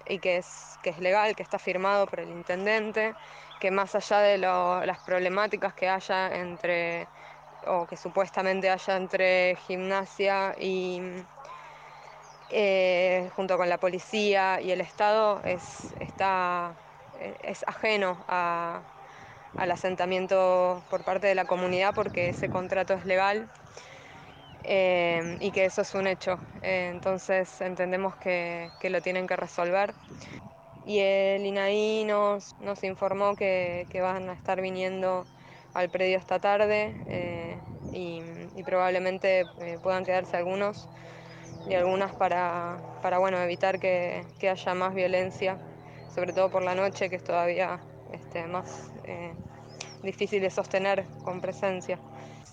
y 0.06 0.18
que 0.18 0.38
es, 0.38 0.78
que 0.82 0.90
es 0.90 0.98
legal, 0.98 1.36
que 1.36 1.42
está 1.42 1.58
firmado 1.58 2.06
por 2.06 2.20
el 2.20 2.30
intendente, 2.30 3.14
que 3.60 3.70
más 3.70 3.94
allá 3.94 4.20
de 4.20 4.38
las 4.38 4.98
problemáticas 5.00 5.74
que 5.74 5.88
haya 5.88 6.34
entre 6.34 7.08
o 7.66 7.86
que 7.86 7.96
supuestamente 7.96 8.70
haya 8.70 8.96
entre 8.96 9.56
gimnasia 9.66 10.54
y 10.58 11.00
eh, 12.50 13.28
junto 13.34 13.56
con 13.56 13.68
la 13.68 13.78
policía 13.78 14.60
y 14.60 14.70
el 14.70 14.80
Estado, 14.80 15.40
es, 15.44 15.92
está, 15.98 16.74
es 17.42 17.64
ajeno 17.66 18.24
al 18.28 19.70
asentamiento 19.70 20.82
por 20.90 21.02
parte 21.02 21.26
de 21.26 21.34
la 21.34 21.44
comunidad 21.44 21.94
porque 21.94 22.28
ese 22.28 22.48
contrato 22.48 22.94
es 22.94 23.04
legal 23.04 23.50
eh, 24.62 25.38
y 25.40 25.50
que 25.50 25.64
eso 25.64 25.82
es 25.82 25.94
un 25.94 26.06
hecho. 26.06 26.38
Eh, 26.62 26.90
entonces 26.92 27.60
entendemos 27.60 28.14
que, 28.16 28.70
que, 28.80 28.90
lo 28.90 29.00
tienen 29.00 29.26
que 29.26 29.36
resolver. 29.36 29.94
Y 30.86 31.00
el 31.00 31.44
INAI 31.44 32.04
nos, 32.04 32.54
nos 32.60 32.84
informó 32.84 33.34
que, 33.34 33.86
van 34.00 34.30
a 34.30 34.32
estar 34.32 34.60
viniendo 34.60 35.26
al 35.74 35.90
predio 35.90 36.16
esta 36.16 36.38
tarde 36.38 36.94
eh, 37.08 37.58
y, 37.92 38.22
probablemente 38.62 39.44
eh, 39.60 39.78
puedan 39.82 40.04
quedarse 40.04 40.36
algunos 40.36 40.88
y 41.68 41.74
algunas 41.74 42.14
para, 42.14 42.78
para 43.02 43.18
bueno, 43.18 43.38
evitar 43.38 43.78
que, 43.78 44.24
haya 44.48 44.74
más 44.74 44.94
violencia, 44.94 45.58
sobre 46.14 46.32
todo 46.32 46.50
por 46.50 46.62
la 46.62 46.74
noche, 46.74 47.10
que 47.10 47.16
es 47.16 47.24
todavía 47.24 47.80
este, 48.12 48.46
más 48.46 48.90
eh, 49.04 49.32
difícil 50.02 50.40
de 50.40 50.50
sostener 50.50 51.04
con 51.24 51.40
presencia 51.40 51.98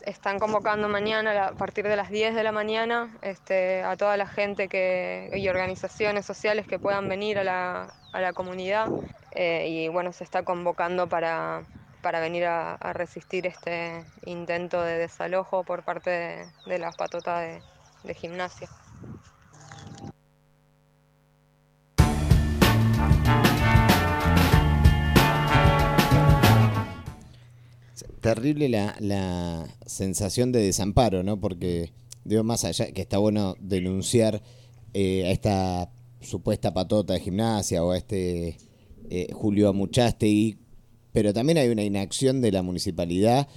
están 0.05 0.39
convocando 0.39 0.89
mañana 0.89 1.47
a 1.47 1.51
partir 1.53 1.87
de 1.87 1.95
las 1.95 2.09
10 2.09 2.35
de 2.35 2.43
la 2.43 2.51
mañana 2.51 3.09
este, 3.21 3.83
a 3.83 3.95
toda 3.97 4.17
la 4.17 4.27
gente 4.27 4.67
que, 4.67 5.31
y 5.33 5.47
organizaciones 5.47 6.25
sociales 6.25 6.67
que 6.67 6.79
puedan 6.79 7.07
venir 7.09 7.39
a 7.39 7.43
la, 7.43 8.33
comunidad 8.33 8.89
eh, 9.31 9.67
y 9.67 9.87
bueno, 9.87 10.13
se 10.13 10.23
está 10.23 10.43
convocando 10.43 11.07
para, 11.07 11.63
venir 12.03 12.45
a, 12.45 12.77
resistir 12.93 13.47
este 13.47 14.05
intento 14.25 14.81
de 14.81 14.97
desalojo 14.97 15.63
por 15.63 15.83
parte 15.83 16.45
de, 16.65 16.79
la 16.79 16.91
patota 16.91 17.39
de 17.39 18.13
gimnasia. 18.13 18.69
Terrible 28.21 28.69
la, 28.69 28.95
la 28.99 29.67
sensación 29.85 30.51
de 30.51 30.61
desamparo, 30.61 31.23
¿no? 31.23 31.39
Porque, 31.39 31.91
digo, 32.23 32.43
más 32.43 32.63
allá, 32.63 32.91
que 32.91 33.01
está 33.01 33.17
bueno 33.17 33.55
denunciar 33.59 34.41
eh, 34.93 35.25
a 35.25 35.31
esta 35.31 35.91
supuesta 36.21 36.73
patota 36.73 37.13
de 37.13 37.19
gimnasia 37.19 37.83
o 37.83 37.91
a 37.91 37.97
este 37.97 38.57
eh, 39.09 39.27
Julio 39.33 39.69
Amuchaste, 39.69 40.57
pero 41.11 41.33
también 41.33 41.57
hay 41.57 41.69
una 41.69 41.83
inacción 41.83 42.41
de 42.41 42.51
la 42.51 42.63
municipalidad 42.63 43.47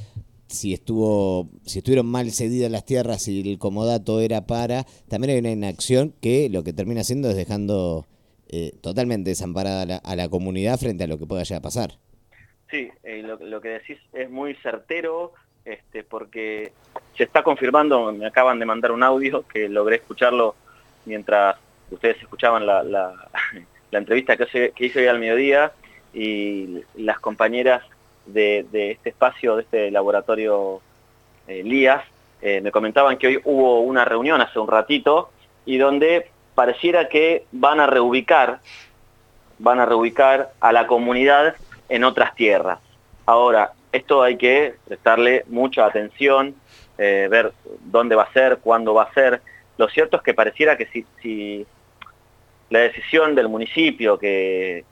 si 0.49 0.73
estuvo 0.73 1.51
si 1.65 1.79
estuvieron 1.79 2.07
mal 2.07 2.31
cedidas 2.31 2.71
las 2.71 2.85
tierras 2.85 3.27
y 3.29 3.41
el 3.41 3.59
comodato 3.59 4.21
era 4.21 4.47
para 4.47 4.87
también 5.09 5.33
hay 5.33 5.39
una 5.41 5.51
inacción 5.51 6.15
que 6.21 6.49
lo 6.49 6.63
que 6.63 6.73
termina 6.73 7.01
haciendo 7.01 7.31
es 7.31 7.37
dejando 7.37 8.07
eh, 8.49 8.73
totalmente 8.81 9.31
desamparada 9.31 9.87
la, 9.87 9.97
a 9.97 10.15
la 10.15 10.29
comunidad 10.29 10.79
frente 10.79 11.05
a 11.05 11.07
lo 11.09 11.19
que 11.19 11.27
pueda 11.27 11.43
llegar 11.43 11.59
a 11.59 11.63
pasar 11.63 11.99
Sí, 12.71 12.91
eh, 13.05 13.23
lo, 13.23 13.61
que 13.61 13.69
decís 13.69 13.99
es 14.13 14.29
muy 14.29 14.55
certero, 14.57 15.33
este, 15.65 16.03
porque 16.03 16.73
se 17.17 17.25
está 17.25 17.43
confirmando, 17.43 18.13
me 18.13 18.27
acaban 18.27 18.59
de 18.59 18.67
mandar 18.67 18.91
un 18.93 19.03
audio 19.03 19.47
que 19.47 19.69
logré 19.69 19.97
escucharlo 19.97 20.57
mientras 21.05 21.57
ustedes 21.91 22.21
escuchaban 22.21 22.67
la, 22.67 22.83
la, 22.83 23.15
entrevista 23.93 24.37
que, 24.37 24.73
hice 24.79 25.01
hoy 25.01 25.07
al 25.07 25.19
mediodía 25.19 25.73
y 26.13 26.83
las 26.97 27.21
compañeras 27.21 27.83
de, 28.27 28.67
este 28.73 29.11
espacio, 29.11 29.57
de 29.57 29.63
este 29.63 29.91
laboratorio 29.91 30.81
eh, 31.47 31.63
LIAS, 31.63 32.05
eh, 32.43 32.61
me 32.61 32.73
comentaban 32.73 33.17
que 33.17 33.29
hoy 33.29 33.41
hubo 33.45 33.81
una 33.81 34.05
reunión 34.05 34.41
hace 34.41 34.59
un 34.59 34.69
ratito 34.69 35.31
y 35.65 35.79
donde 35.79 36.31
pareciera 36.55 37.09
que 37.09 37.47
van 37.53 37.81
a 37.81 37.87
reubicar, 37.87 38.61
van 39.59 39.81
a 39.81 39.87
reubicar 39.87 40.53
a 40.61 40.73
la 40.73 40.87
comunidad 40.87 41.55
en 41.89 42.05
otras 42.05 42.35
tierras. 42.35 42.79
Ahora, 43.25 43.73
esto 43.93 44.23
hay 44.23 44.37
que 44.37 44.75
prestarle 44.87 45.45
mucha 45.49 45.87
atención, 45.87 46.55
eh, 46.99 47.29
ver 47.31 47.53
dónde 47.81 48.15
va 48.15 48.25
a 48.25 48.33
ser, 48.33 48.59
cuándo 48.59 48.95
va 48.95 49.05
a 49.05 49.15
ser. 49.15 49.41
Lo 49.79 49.89
cierto 49.89 50.17
es 50.17 50.23
que 50.23 50.35
pareciera 50.35 50.77
que 50.77 50.87
si, 51.23 51.67
la 52.71 52.81
decisión 52.81 53.35
del 53.35 53.49
municipio 53.49 54.19
que, 54.19 54.85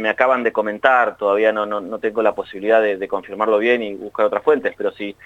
me 0.00 0.08
acaban 0.08 0.42
de 0.42 0.52
comentar, 0.52 1.16
todavía 1.16 1.52
no, 1.52 1.66
no, 1.66 1.98
tengo 1.98 2.22
la 2.22 2.34
posibilidad 2.34 2.80
de, 2.80 3.08
confirmarlo 3.08 3.58
bien 3.58 3.82
y 3.82 3.94
buscar 3.94 4.26
otras 4.26 4.42
fuentes, 4.42 4.74
pero 4.76 4.92
si, 4.92 5.16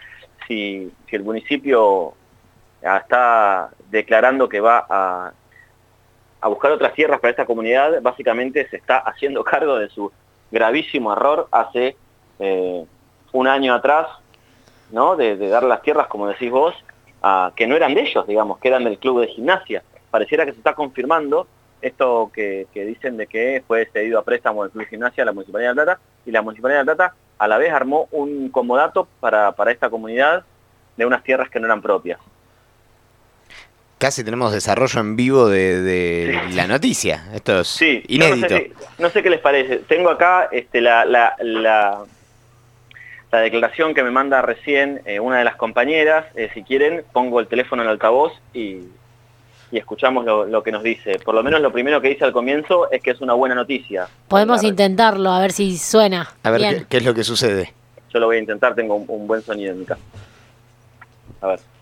si, 0.48 0.90
si 1.08 1.16
el 1.16 1.22
municipio 1.22 2.14
está 2.82 3.70
declarando 3.90 4.48
que 4.48 4.60
va 4.60 4.86
a, 4.88 5.32
a 6.40 6.48
buscar 6.48 6.72
otras 6.72 6.92
tierras 6.94 7.20
para 7.20 7.30
esta 7.30 7.46
comunidad, 7.46 8.02
básicamente 8.02 8.68
se 8.68 8.76
está 8.76 8.98
haciendo 8.98 9.42
cargo 9.52 9.78
de 9.78 9.88
su 9.88 10.12
gravísimo 10.50 11.12
error 11.12 11.48
hace 11.50 11.96
eh, 12.38 12.84
un 13.32 13.48
año 13.48 13.74
atrás, 13.74 14.08
¿no? 14.90 15.16
De, 15.16 15.36
dar 15.36 15.64
las 15.64 15.82
tierras, 15.82 16.06
como 16.06 16.28
decís 16.28 16.50
vos, 16.50 16.74
que 17.56 17.66
no 17.66 17.74
eran 17.74 17.94
de 17.94 18.02
ellos, 18.02 18.26
digamos, 18.26 18.58
que 18.58 18.68
eran 18.68 18.84
del 18.84 18.98
club 18.98 19.20
de 19.20 19.28
gimnasia. 19.28 19.82
Pareciera 20.10 20.44
que 20.44 20.52
se 20.52 20.58
está 20.58 20.74
confirmando 20.74 21.46
esto 21.80 22.30
que, 22.32 22.66
dicen 22.72 23.16
de 23.16 23.26
que 23.26 23.62
fue 23.66 23.86
cedido 23.92 24.18
a 24.18 24.24
préstamo 24.24 24.62
del 24.62 24.72
Club 24.72 24.84
de 24.84 24.90
Gimnasia 24.90 25.22
a 25.22 25.26
la 25.26 25.32
Municipalidad 25.32 25.70
de 25.70 25.74
Plata, 25.74 26.00
y 26.24 26.30
la 26.30 26.42
Municipalidad 26.42 26.80
de 26.80 26.84
Plata 26.84 27.14
a 27.38 27.48
la 27.48 27.58
vez 27.58 27.72
armó 27.72 28.08
un 28.10 28.48
comodato 28.48 29.08
para, 29.20 29.52
para 29.52 29.72
esta 29.72 29.90
comunidad 29.90 30.44
de 30.96 31.06
unas 31.06 31.22
tierras 31.22 31.50
que 31.50 31.60
no 31.60 31.66
eran 31.66 31.82
propias 31.82 32.18
casi 34.04 34.22
tenemos 34.22 34.52
desarrollo 34.52 35.00
en 35.00 35.16
vivo 35.16 35.48
de, 35.48 36.38
la 36.52 36.66
noticia. 36.66 37.24
Esto 37.32 37.60
es 37.60 37.80
inédito. 37.80 38.54
No, 38.98 39.08
sé, 39.08 39.22
qué 39.22 39.30
les 39.30 39.40
parece. 39.40 39.78
Tengo 39.78 40.10
acá 40.10 40.50
este, 40.52 40.82
la, 40.82 41.06
la, 41.06 41.34
la, 41.40 42.04
declaración 43.40 43.94
que 43.94 44.02
me 44.02 44.10
manda 44.10 44.42
recién 44.42 45.00
eh, 45.06 45.20
una 45.20 45.38
de 45.38 45.44
las 45.44 45.56
compañeras. 45.56 46.26
Eh, 46.34 46.50
si 46.52 46.62
quieren, 46.64 47.02
pongo 47.14 47.40
el 47.40 47.46
teléfono 47.46 47.82
en 47.82 47.88
altavoz 47.88 48.34
y, 48.52 48.80
y 49.72 49.78
escuchamos 49.78 50.26
lo, 50.26 50.62
que 50.62 50.70
nos 50.70 50.82
dice. 50.82 51.18
Por 51.18 51.34
lo 51.34 51.42
menos 51.42 51.62
lo 51.62 51.72
primero 51.72 52.02
que 52.02 52.08
dice 52.08 52.26
al 52.26 52.32
comienzo 52.32 52.90
es 52.90 53.02
que 53.02 53.12
es 53.12 53.22
una 53.22 53.32
buena 53.32 53.54
noticia. 53.54 54.06
Podemos 54.28 54.62
intentarlo, 54.64 55.30
a 55.30 55.40
ver 55.40 55.52
si 55.52 55.78
suena. 55.78 56.30
A 56.42 56.50
ver 56.50 56.84
qué, 56.90 56.98
es 56.98 57.04
lo 57.06 57.14
que 57.14 57.24
sucede. 57.24 57.72
Yo 58.12 58.20
lo 58.20 58.26
voy 58.26 58.36
a 58.36 58.40
intentar, 58.40 58.74
tengo 58.74 58.96
un, 58.96 59.06
un 59.08 59.26
buen 59.26 59.40
sonido 59.40 59.72
en 59.72 59.78
mi 59.78 59.86
casa. 59.86 60.02
A 61.40 61.46
ver. 61.46 61.73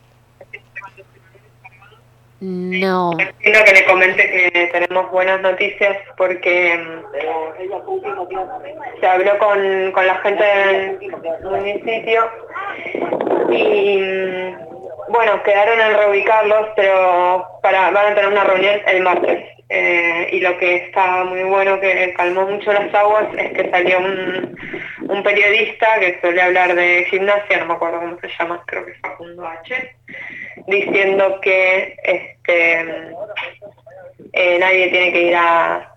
No. 2.45 3.13
Quiero 3.41 3.65
que 3.65 3.73
le 3.73 3.85
comente 3.85 4.51
que 4.51 4.71
tenemos 4.73 5.09
buenas 5.13 5.41
noticias 5.43 5.97
porque 6.17 6.77
mm, 6.77 7.03
se 9.01 9.07
habló 9.07 9.39
con, 9.39 9.93
con 9.93 10.05
la 10.05 10.17
gente 10.17 10.43
del 10.43 10.99
municipio 11.45 12.29
y 13.49 13.97
mm, 13.97 15.13
bueno, 15.13 15.41
quedaron 15.45 15.81
en 15.81 15.97
reubicarlos, 15.97 16.67
pero 16.75 17.47
para, 17.63 17.93
van 17.93 18.07
a 18.07 18.15
tener 18.17 18.33
una 18.33 18.43
reunión 18.43 18.81
el 18.89 19.03
martes. 19.05 19.49
Eh, 19.75 20.29
y 20.33 20.41
lo 20.41 20.59
que 20.59 20.77
está 20.77 21.25
muy 21.25 21.45
bueno, 21.45 21.81
que 21.81 22.13
calmó 22.15 22.47
mucho 22.47 22.71
las 22.75 22.93
aguas, 22.93 23.25
es 23.39 23.53
que 23.55 23.71
salió 23.71 24.01
un, 24.01 24.55
un 25.09 25.23
periodista 25.23 25.99
que 25.99 26.21
suele 26.21 26.43
hablar 26.43 26.75
de 26.75 27.07
gimnasia, 27.09 27.61
no 27.61 27.65
me 27.65 27.73
acuerdo 27.73 28.01
cómo 28.01 28.19
se 28.21 28.29
llama, 28.29 28.63
creo 28.67 28.85
que 28.85 28.93
Facundo 28.97 29.47
H, 29.47 29.97
diciendo 30.67 31.41
que 31.41 31.97
este, 32.05 32.81
eh, 34.35 34.59
nadie 34.61 34.89
tiene 34.89 35.13
que 35.13 35.23
ir 35.23 35.37
a, 35.37 35.89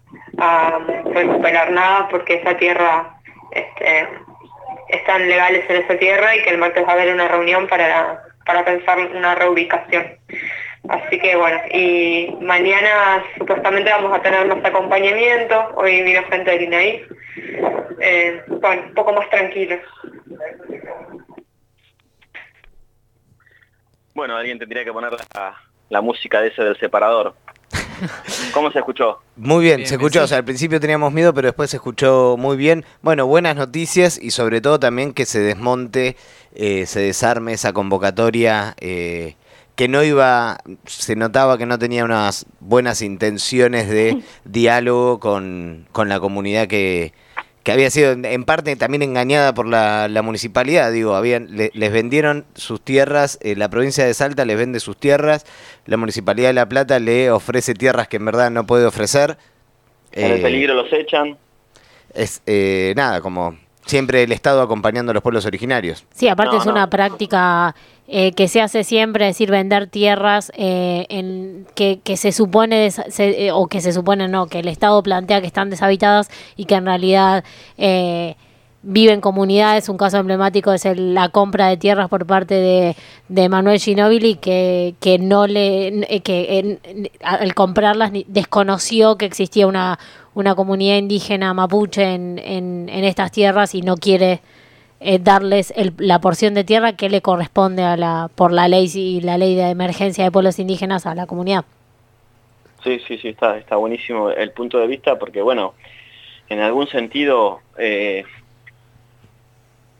recuperar 1.12 1.72
nada 1.72 2.08
porque 2.08 2.36
esa 2.36 2.56
tierra 2.56 3.18
este, 3.52 4.08
están 4.88 5.28
legales 5.28 5.70
en 5.70 5.84
esa 5.84 5.98
tierra 5.98 6.34
y 6.34 6.44
que 6.44 6.52
el 6.52 6.60
martes 6.60 6.86
va 6.86 6.92
a 6.92 6.94
haber 6.94 7.14
una 7.14 7.28
reunión 7.28 7.68
para, 7.68 8.24
para 8.46 8.64
pensar 8.64 9.00
una 9.00 9.36
reubicación. 9.36 10.18
Así 10.90 11.20
que 11.20 11.36
bueno, 11.36 11.58
y 11.72 12.36
mañana 12.42 13.24
supuestamente 13.38 13.90
vamos 13.90 14.18
a 14.18 14.22
tener 14.22 14.48
más 14.48 14.64
acompañamiento, 14.64 15.74
hoy 15.76 16.04
vino 16.04 16.22
gente 16.30 16.52
del 16.52 16.62
INAI, 16.64 17.08
eh, 18.02 18.42
bueno, 18.48 18.84
un 18.88 18.94
poco 18.94 19.14
más 19.14 19.30
tranquilos. 19.30 19.80
Bueno, 24.14 24.38
alguien 24.38 24.60
tendría 24.60 24.86
que 24.86 24.94
poner 24.94 25.12
la, 25.90 26.02
música 26.02 26.40
de 26.40 26.48
ese 26.48 26.64
del 26.64 26.78
separador. 26.80 27.36
¿Cómo 28.54 28.72
se 28.72 28.80
escuchó? 28.80 29.22
Muy 29.36 29.66
bien, 29.66 29.86
se 29.86 29.96
escuchó. 29.96 30.24
O 30.24 30.28
sea, 30.28 30.38
al 30.38 30.46
principio 30.46 30.80
teníamos 30.80 31.12
miedo, 31.12 31.34
pero 31.34 31.48
después 31.48 31.70
se 31.70 31.78
escuchó 31.78 32.36
muy 32.38 32.56
bien. 32.56 32.86
Bueno, 33.02 33.26
buenas 33.26 33.56
noticias 33.56 34.18
y 34.22 34.32
sobre 34.32 34.62
todo 34.62 34.80
también 34.80 35.14
que 35.14 35.26
se 35.26 35.40
desmonte, 35.40 36.16
eh, 36.54 36.86
se 36.86 37.02
desarme 37.02 37.54
esa 37.54 37.74
convocatoria 37.74 38.76
eh, 38.80 39.36
que 39.76 39.88
no 39.88 40.04
iba, 40.04 40.58
se 40.86 41.16
notaba 41.16 41.58
que 41.58 41.66
no 41.66 41.78
tenía 41.78 42.06
unas 42.06 42.46
buenas 42.60 43.02
intenciones 43.02 43.90
de 43.90 44.22
diálogo 44.46 45.20
con, 45.20 45.88
con 45.92 46.10
la 46.10 46.20
comunidad 46.20 46.68
que, 46.68 47.14
que 47.66 47.72
había 47.72 47.90
sido 47.90 48.12
en 48.12 48.44
parte 48.44 48.76
también 48.76 49.02
engañada 49.02 49.56
por 49.56 49.68
la, 49.68 50.08
municipalidad, 50.22 50.92
digo, 50.92 51.16
habían 51.16 51.48
les 51.50 51.92
vendieron 51.92 52.46
sus 52.54 52.80
tierras, 52.80 53.40
eh, 53.42 53.56
la 53.56 53.70
provincia 53.70 54.06
de 54.06 54.14
Salta 54.14 54.46
les 54.46 54.56
vende 54.56 54.80
sus 54.80 54.96
tierras, 54.98 55.48
la 55.88 55.98
municipalidad 55.98 56.50
de 56.50 56.54
La 56.54 56.70
Plata 56.70 57.00
le 57.00 57.32
ofrece 57.32 57.74
tierras 57.74 58.08
que 58.08 58.18
en 58.18 58.26
verdad 58.26 58.52
no 58.52 58.68
puede 58.68 58.86
ofrecer. 58.86 59.38
En 60.12 60.32
el 60.32 60.40
eh, 60.40 60.42
peligro 60.44 60.76
los 60.76 60.94
echan. 60.94 61.40
Es 62.14 62.44
eh, 62.46 62.94
nada, 62.96 63.20
como 63.20 63.58
Siempre 63.86 64.24
el 64.24 64.32
Estado 64.32 64.62
acompañando 64.62 65.12
a 65.12 65.14
los 65.14 65.22
pueblos 65.24 65.46
originarios. 65.46 66.06
Sí, 66.14 66.28
aparte 66.28 66.54
No, 66.56 66.60
es 66.62 66.66
no. 66.66 66.72
una 66.72 66.90
práctica 66.90 67.76
eh, 68.08 68.32
que 68.34 68.48
se 68.48 68.62
hace 68.62 68.84
siempre, 68.84 69.28
es 69.28 69.36
decir, 69.36 69.50
vender 69.52 69.88
tierras 69.88 70.52
eh, 70.56 71.06
en, 71.10 71.66
que, 71.76 72.00
que 72.04 72.18
se 72.18 72.32
supone, 72.32 72.90
se- 72.92 73.48
eh, 73.48 73.52
o 73.52 73.68
que 73.68 73.82
se 73.82 73.94
supone 73.94 74.28
no, 74.28 74.48
que 74.48 74.60
el 74.60 74.68
Estado 74.68 75.02
plantea 75.04 75.42
que 75.42 75.48
están 75.48 75.70
deshabitadas 75.70 76.30
y 76.56 76.66
que 76.66 76.76
en 76.76 76.86
realidad 76.86 77.44
eh, 77.78 78.36
viven 78.84 79.22
comunidades. 79.22 79.90
Un 79.90 79.98
caso 79.98 80.18
emblemático 80.18 80.72
es 80.72 80.86
el- 80.86 81.14
la 81.16 81.30
compra 81.30 81.68
de 81.68 81.78
tierras 81.78 82.08
por 82.10 82.26
parte 82.28 82.54
de, 82.56 82.96
de 83.30 83.50
Manuel 83.50 83.80
Ginóbili, 83.80 84.36
que, 84.36 84.94
que 85.00 85.18
no 85.18 85.48
le, 85.48 85.88
eh, 86.16 86.22
que 86.22 86.60
en- 86.60 86.80
en- 86.84 87.10
al 87.24 87.54
comprarlas 87.56 88.12
ni- 88.12 88.26
desconoció 88.28 89.18
que 89.18 89.26
existía 89.26 89.66
una, 89.66 89.98
una 90.36 90.54
comunidad 90.54 90.98
indígena 90.98 91.54
mapuche 91.54 92.04
en, 92.14 92.40
en, 92.40 92.90
estas 93.04 93.32
tierras 93.32 93.74
y 93.74 93.82
no 93.82 93.96
quiere 93.98 94.42
eh, 95.00 95.18
darles 95.20 95.74
el- 95.76 95.94
la 95.98 96.20
porción 96.20 96.54
de 96.54 96.64
tierra 96.64 96.94
que 96.94 97.10
le 97.10 97.22
corresponde 97.22 97.84
a 97.84 97.98
la 97.98 98.30
por 98.36 98.52
la 98.52 98.68
ley 98.68 98.90
y 98.94 99.22
la 99.22 99.38
ley 99.38 99.56
de 99.56 99.70
emergencia 99.70 100.24
de 100.24 100.32
pueblos 100.32 100.60
indígenas 100.60 101.06
a 101.06 101.16
la 101.16 101.26
comunidad. 101.26 101.66
Sí, 102.84 103.00
sí, 103.08 103.18
sí, 103.18 103.30
está, 103.30 103.58
está 103.58 103.78
buenísimo 103.78 104.30
el 104.30 104.52
punto 104.52 104.78
de 104.78 104.88
vista 104.88 105.18
porque, 105.18 105.42
bueno, 105.42 105.74
en 106.50 106.60
algún 106.60 106.88
sentido, 106.88 107.62
eh, 107.80 108.24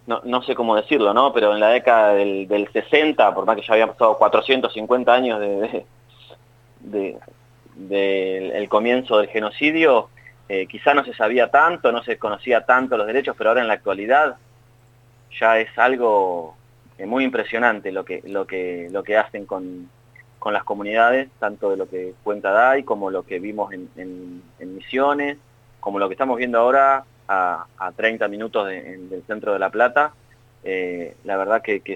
no, 0.06 0.22
no 0.24 0.44
sé 0.44 0.54
cómo 0.54 0.76
decirlo, 0.76 1.14
¿no? 1.14 1.34
Pero 1.34 1.54
en 1.54 1.60
la 1.60 1.70
década 1.70 2.14
del, 2.14 2.48
del 2.48 2.68
60, 2.72 3.34
por 3.34 3.46
más 3.46 3.56
que 3.56 3.64
ya 3.64 3.74
habían 3.74 3.90
pasado 3.90 4.18
450 4.18 5.14
años 5.14 5.40
de- 5.40 5.86
del 7.76 8.52
el 8.52 8.70
comienzo 8.70 9.18
del 9.18 9.28
genocidio, 9.30 10.10
eh, 10.48 10.68
quizá 10.68 10.94
no 10.94 11.04
se 11.06 11.14
sabía 11.14 11.50
tanto, 11.52 11.92
no 11.92 12.04
se 12.04 12.18
conocía 12.20 12.66
tanto 12.66 12.98
los 12.98 13.08
derechos, 13.08 13.36
pero 13.38 13.50
ahora 13.52 13.62
en 13.62 13.68
la 13.68 13.76
actualidad 13.76 14.40
ya 15.40 15.60
es 15.60 15.78
algo 15.78 16.62
eh, 16.98 17.06
muy 17.06 17.24
impresionante 17.24 17.92
lo 17.92 18.06
que, 18.06 18.22
lo 18.26 18.46
que, 18.48 18.88
lo 18.92 19.04
que 19.04 19.18
hacen 19.18 19.46
con, 19.46 19.92
con 20.40 20.54
las 20.54 20.64
comunidades, 20.64 21.32
tanto 21.40 21.72
de 21.72 21.78
lo 21.78 21.90
que 21.90 22.16
cuenta 22.24 22.52
DAI 22.52 22.84
como 22.84 23.10
lo 23.12 23.24
que 23.26 23.40
vimos 23.40 23.74
en, 23.74 23.92
en- 23.96 24.54
Misiones, 24.76 25.40
como 25.80 26.00
lo 26.00 26.08
que 26.10 26.14
estamos 26.14 26.38
viendo 26.38 26.60
ahora 26.60 27.08
a, 27.28 27.68
a 27.78 27.92
30 27.94 28.28
minutos 28.28 28.70
en- 28.72 29.10
del 29.10 29.26
centro 29.26 29.54
de 29.54 29.60
La 29.60 29.70
Plata. 29.72 30.16
Eh, 30.64 31.18
la 31.24 31.38
verdad 31.38 31.62
que, 31.64 31.82
que 31.82 31.94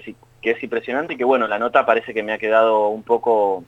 es 0.52 0.64
impresionante 0.64 1.14
y 1.14 1.18
que 1.18 1.24
bueno, 1.26 1.48
la 1.48 1.60
nota 1.60 1.86
parece 1.86 2.14
que 2.14 2.24
me 2.24 2.34
ha 2.34 2.38
quedado 2.38 2.90
un 2.90 3.04
poco, 3.04 3.66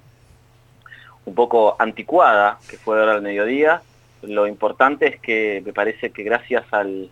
un 1.26 1.36
poco 1.36 1.76
anticuada, 1.80 2.62
que 2.68 2.78
fue 2.80 3.00
ahora 3.00 3.14
al 3.14 3.22
mediodía. 3.22 3.84
Lo 4.24 4.48
importante 4.48 5.08
es 5.08 5.20
que 5.20 5.62
me 5.66 5.74
parece 5.74 6.12
que 6.12 6.24
gracias 6.24 6.64
al, 6.72 7.10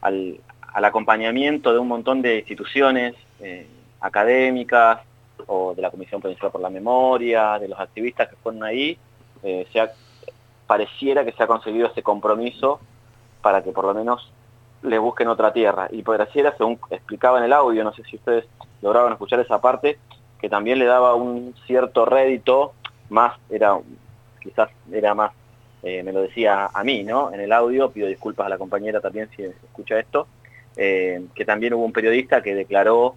al, 0.00 0.40
acompañamiento 0.84 1.72
de 1.72 1.78
un 1.78 1.88
montón 1.88 2.22
de 2.22 2.38
instituciones 2.38 3.14
eh, 3.40 3.66
académicas 4.00 5.00
o 5.46 5.74
de 5.74 5.82
la 5.82 5.90
Comisión 5.90 6.20
Provincial 6.20 6.50
por 6.52 6.60
la 6.60 6.70
Memoria, 6.70 7.58
de 7.58 7.68
los 7.68 7.78
activistas 7.80 8.28
que 8.28 8.36
fueron 8.36 8.62
ahí, 8.62 8.96
eh, 9.42 9.66
se 9.72 9.80
ha- 9.80 9.90
pareciera 10.66 11.24
que 11.24 11.32
se 11.32 11.42
ha 11.42 11.46
conseguido 11.46 11.88
ese 11.88 12.02
compromiso 12.02 12.80
para 13.42 13.62
que 13.62 13.72
por 13.72 13.84
lo 13.84 13.94
menos 13.94 14.32
le 14.82 14.98
busquen 14.98 15.28
otra 15.28 15.52
tierra. 15.52 15.88
Y 15.90 16.02
pareciera, 16.02 16.54
según 16.56 16.78
explicaba 16.90 17.38
en 17.38 17.44
el 17.44 17.52
audio, 17.52 17.82
no 17.84 17.92
sé 17.92 18.02
si 18.04 18.16
ustedes 18.16 18.44
lograron 18.82 19.12
escuchar 19.12 19.40
esa 19.40 19.60
parte, 19.60 19.98
que 20.40 20.48
también 20.48 20.78
le 20.78 20.84
daba 20.84 21.14
un 21.14 21.54
cierto 21.66 22.04
rédito, 22.04 22.72
más, 23.08 23.38
era 23.48 23.78
quizás 24.42 24.68
era 24.92 25.14
más, 25.14 25.32
eh, 25.82 26.02
me 26.02 26.12
lo 26.12 26.22
decía 26.22 26.66
a 26.72 26.84
mí, 26.84 27.02
¿no? 27.02 27.32
En 27.32 27.40
el 27.40 27.52
audio, 27.52 27.90
pido 27.90 28.08
disculpas 28.08 28.46
a 28.46 28.50
la 28.50 28.58
compañera 28.58 29.00
también 29.00 29.28
si 29.36 29.42
escucha 29.42 29.98
esto, 29.98 30.26
eh, 30.76 31.24
que 31.34 31.44
también 31.44 31.74
hubo 31.74 31.84
un 31.84 31.92
periodista 31.92 32.42
que 32.42 32.54
declaró 32.54 33.16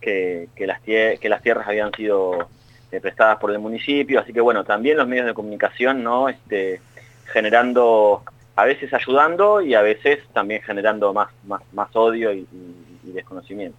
que, 0.00 0.48
que 0.56 0.66
las, 0.66 0.80
que 0.80 1.28
las 1.28 1.42
tierras 1.42 1.68
habían 1.68 1.92
sido 1.92 2.48
eh, 2.90 3.00
prestadas 3.00 3.38
por 3.38 3.50
el 3.50 3.58
municipio, 3.58 4.20
así 4.20 4.32
que 4.32 4.40
bueno, 4.40 4.64
también 4.64 4.96
los 4.96 5.08
medios 5.08 5.26
de 5.26 5.34
comunicación, 5.34 6.02
¿no? 6.02 6.28
Este, 6.28 6.80
generando, 7.32 8.22
a 8.56 8.64
veces 8.64 8.92
ayudando 8.92 9.60
y 9.60 9.74
a 9.74 9.82
veces 9.82 10.20
también 10.32 10.62
generando 10.62 11.12
más, 11.14 11.28
más, 11.44 11.62
más 11.72 11.94
odio 11.94 12.32
y 12.32 12.46
desconocimiento. 13.04 13.78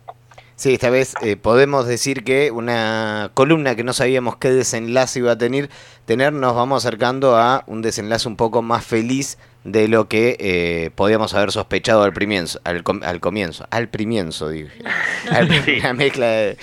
Sí, 0.56 0.74
esta 0.76 0.90
vez 0.90 1.14
eh, 1.22 1.36
podemos 1.36 1.88
decir 1.88 2.24
que 2.24 2.52
una 2.52 3.32
columna 3.34 3.76
que 3.76 3.84
no 3.84 3.92
sabíamos 3.94 4.38
qué 4.38 4.52
desenlace 4.52 5.20
iba 5.20 5.32
a 5.32 5.38
tener, 5.38 5.70
tener, 6.06 6.32
nos 6.32 6.56
vamos 6.56 6.86
acercando 6.86 7.36
a 7.36 7.64
un 7.68 7.82
desenlace 7.82 8.28
un 8.28 8.36
poco 8.38 8.62
más 8.62 8.86
feliz 8.86 9.38
de 9.64 9.88
lo 9.88 10.08
que 10.08 10.38
eh, 10.40 10.92
podíamos 10.96 11.34
haber 11.34 11.52
sospechado 11.52 12.04
al 12.04 12.14
comienzo, 12.14 12.60
al, 12.66 12.84
com- 12.84 13.02
al 13.04 13.20
comienzo, 13.20 13.66
al 13.72 13.88
primienzo, 13.90 14.50
dije. 14.50 14.72
Al- 15.32 15.50
Sí. 15.64 15.78
Una 15.80 15.94
mezcla 15.94 16.26
de... 16.28 16.58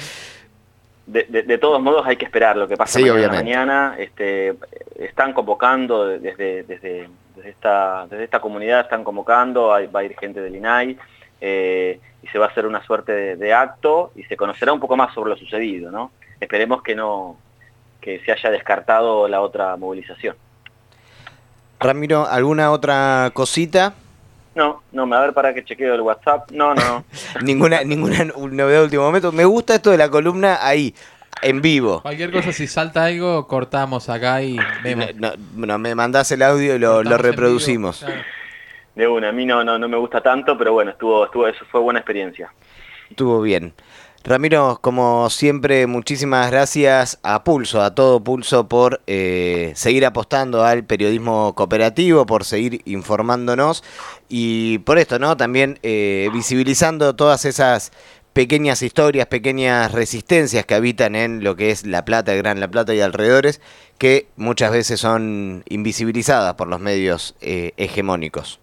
De, 1.07 1.24
de- 1.29 1.42
de 1.42 1.59
todos 1.59 1.83
modos 1.83 2.07
hay 2.07 2.16
que 2.16 2.24
esperar 2.24 2.57
lo 2.57 2.68
que 2.68 2.76
pasa 2.76 2.98
Sí, 3.00 3.05
mañana 3.05 3.33
mañana. 3.33 3.96
Este, 3.98 4.55
están 4.96 5.33
convocando 5.33 6.07
desde, 6.07 6.62
desde, 6.62 7.09
desde, 7.35 7.50
esta, 7.50 8.07
desde 8.09 8.22
esta 8.24 8.38
comunidad, 8.38 8.83
están 8.83 9.03
convocando, 9.03 9.74
hay- 9.74 9.88
va 9.88 10.00
a 10.00 10.05
ir 10.05 10.14
gente 10.20 10.40
del 10.40 10.55
INAI 10.55 10.96
eh, 11.40 12.00
y 12.22 12.26
se 12.29 12.38
va 12.38 12.46
a 12.46 12.48
hacer 12.48 12.66
una 12.66 12.85
suerte 12.85 13.12
de, 13.12 13.37
de 13.37 13.53
acto 13.55 14.12
y 14.14 14.24
se 14.24 14.37
conocerá 14.37 14.72
un 14.72 14.81
poco 14.81 14.96
más 14.96 15.14
sobre 15.14 15.31
lo 15.31 15.37
sucedido. 15.37 15.90
¿no? 15.90 16.11
Esperemos 16.40 16.83
que 16.83 16.94
no 16.94 17.37
que 18.00 18.20
se 18.24 18.33
haya 18.33 18.50
descartado 18.50 19.29
la 19.29 19.40
otra 19.40 19.76
movilización. 19.76 20.37
Ramiro, 21.79 22.26
¿alguna 22.26 22.70
otra 22.70 23.31
cosita? 23.35 23.94
No, 24.55 24.83
no, 24.92 25.14
a 25.14 25.20
ver 25.20 25.33
para 25.33 25.55
que 25.55 25.64
chequeo 25.64 25.94
el 25.94 26.00
WhatsApp. 26.00 26.50
No, 26.50 26.74
no. 26.74 27.05
Ninguna, 27.42 27.85
ninguna 27.85 28.24
novedad 28.24 28.79
de 28.79 28.85
último 28.85 29.03
momento. 29.05 29.33
Me 29.33 29.44
gusta 29.44 29.76
esto 29.76 29.90
de 29.90 29.98
la 29.98 30.09
columna 30.09 30.59
ahí, 30.61 30.94
en 31.42 31.62
vivo. 31.62 32.03
Cualquier 32.03 32.33
cosa, 32.33 32.53
si 32.53 32.66
salta 32.66 33.05
algo, 33.05 33.46
cortamos 33.46 34.09
acá 34.09 34.42
y 34.42 34.59
vemos. 34.83 35.14
No, 35.14 35.33
no, 35.55 35.79
me 35.79 35.94
mandás 35.94 36.31
el 36.33 36.42
audio 36.42 36.74
y 36.74 36.79
lo, 36.79 37.03
lo 37.03 37.11
vivo, 37.11 37.16
reproducimos. 37.16 38.00
claro. 38.00 38.22
De 39.00 39.08
una, 39.08 39.30
a 39.30 39.32
mí 39.32 39.46
no, 39.46 39.64
no, 39.64 39.78
no 39.78 39.88
me 39.88 39.96
gusta 39.96 40.20
tanto, 40.20 40.58
pero 40.58 40.74
bueno, 40.74 40.90
estuvo, 40.90 41.24
estuvo, 41.24 41.46
eso 41.46 41.64
fue 41.70 41.80
buena 41.80 42.00
experiencia. 42.00 42.52
Estuvo 43.08 43.40
bien. 43.40 43.72
Ramiro, 44.24 44.78
como 44.82 45.30
siempre, 45.30 45.86
muchísimas 45.86 46.50
gracias 46.50 47.18
a 47.22 47.42
Pulso, 47.42 47.80
a 47.80 47.94
todo 47.94 48.22
Pulso, 48.22 48.68
por 48.68 49.00
eh, 49.06 49.72
seguir 49.74 50.04
apostando 50.04 50.64
al 50.64 50.84
periodismo 50.84 51.54
cooperativo, 51.54 52.26
por 52.26 52.44
seguir 52.44 52.82
informándonos 52.84 53.82
y 54.28 54.80
por 54.80 54.98
esto, 54.98 55.18
¿no? 55.18 55.34
También 55.34 55.78
eh, 55.82 56.28
visibilizando 56.34 57.16
todas 57.16 57.46
esas 57.46 57.92
pequeñas 58.34 58.82
historias, 58.82 59.28
pequeñas 59.28 59.92
resistencias 59.92 60.66
que 60.66 60.74
habitan 60.74 61.16
en 61.16 61.42
lo 61.42 61.56
que 61.56 61.70
es 61.70 61.86
La 61.86 62.04
Plata, 62.04 62.34
el 62.34 62.42
Gran 62.42 62.60
La 62.60 62.70
Plata 62.70 62.94
y 62.94 63.00
alrededores, 63.00 63.62
que 63.96 64.28
muchas 64.36 64.70
veces 64.70 65.00
son 65.00 65.64
invisibilizadas 65.70 66.52
por 66.56 66.68
los 66.68 66.80
medios 66.80 67.34
eh, 67.40 67.72
hegemónicos. 67.78 68.59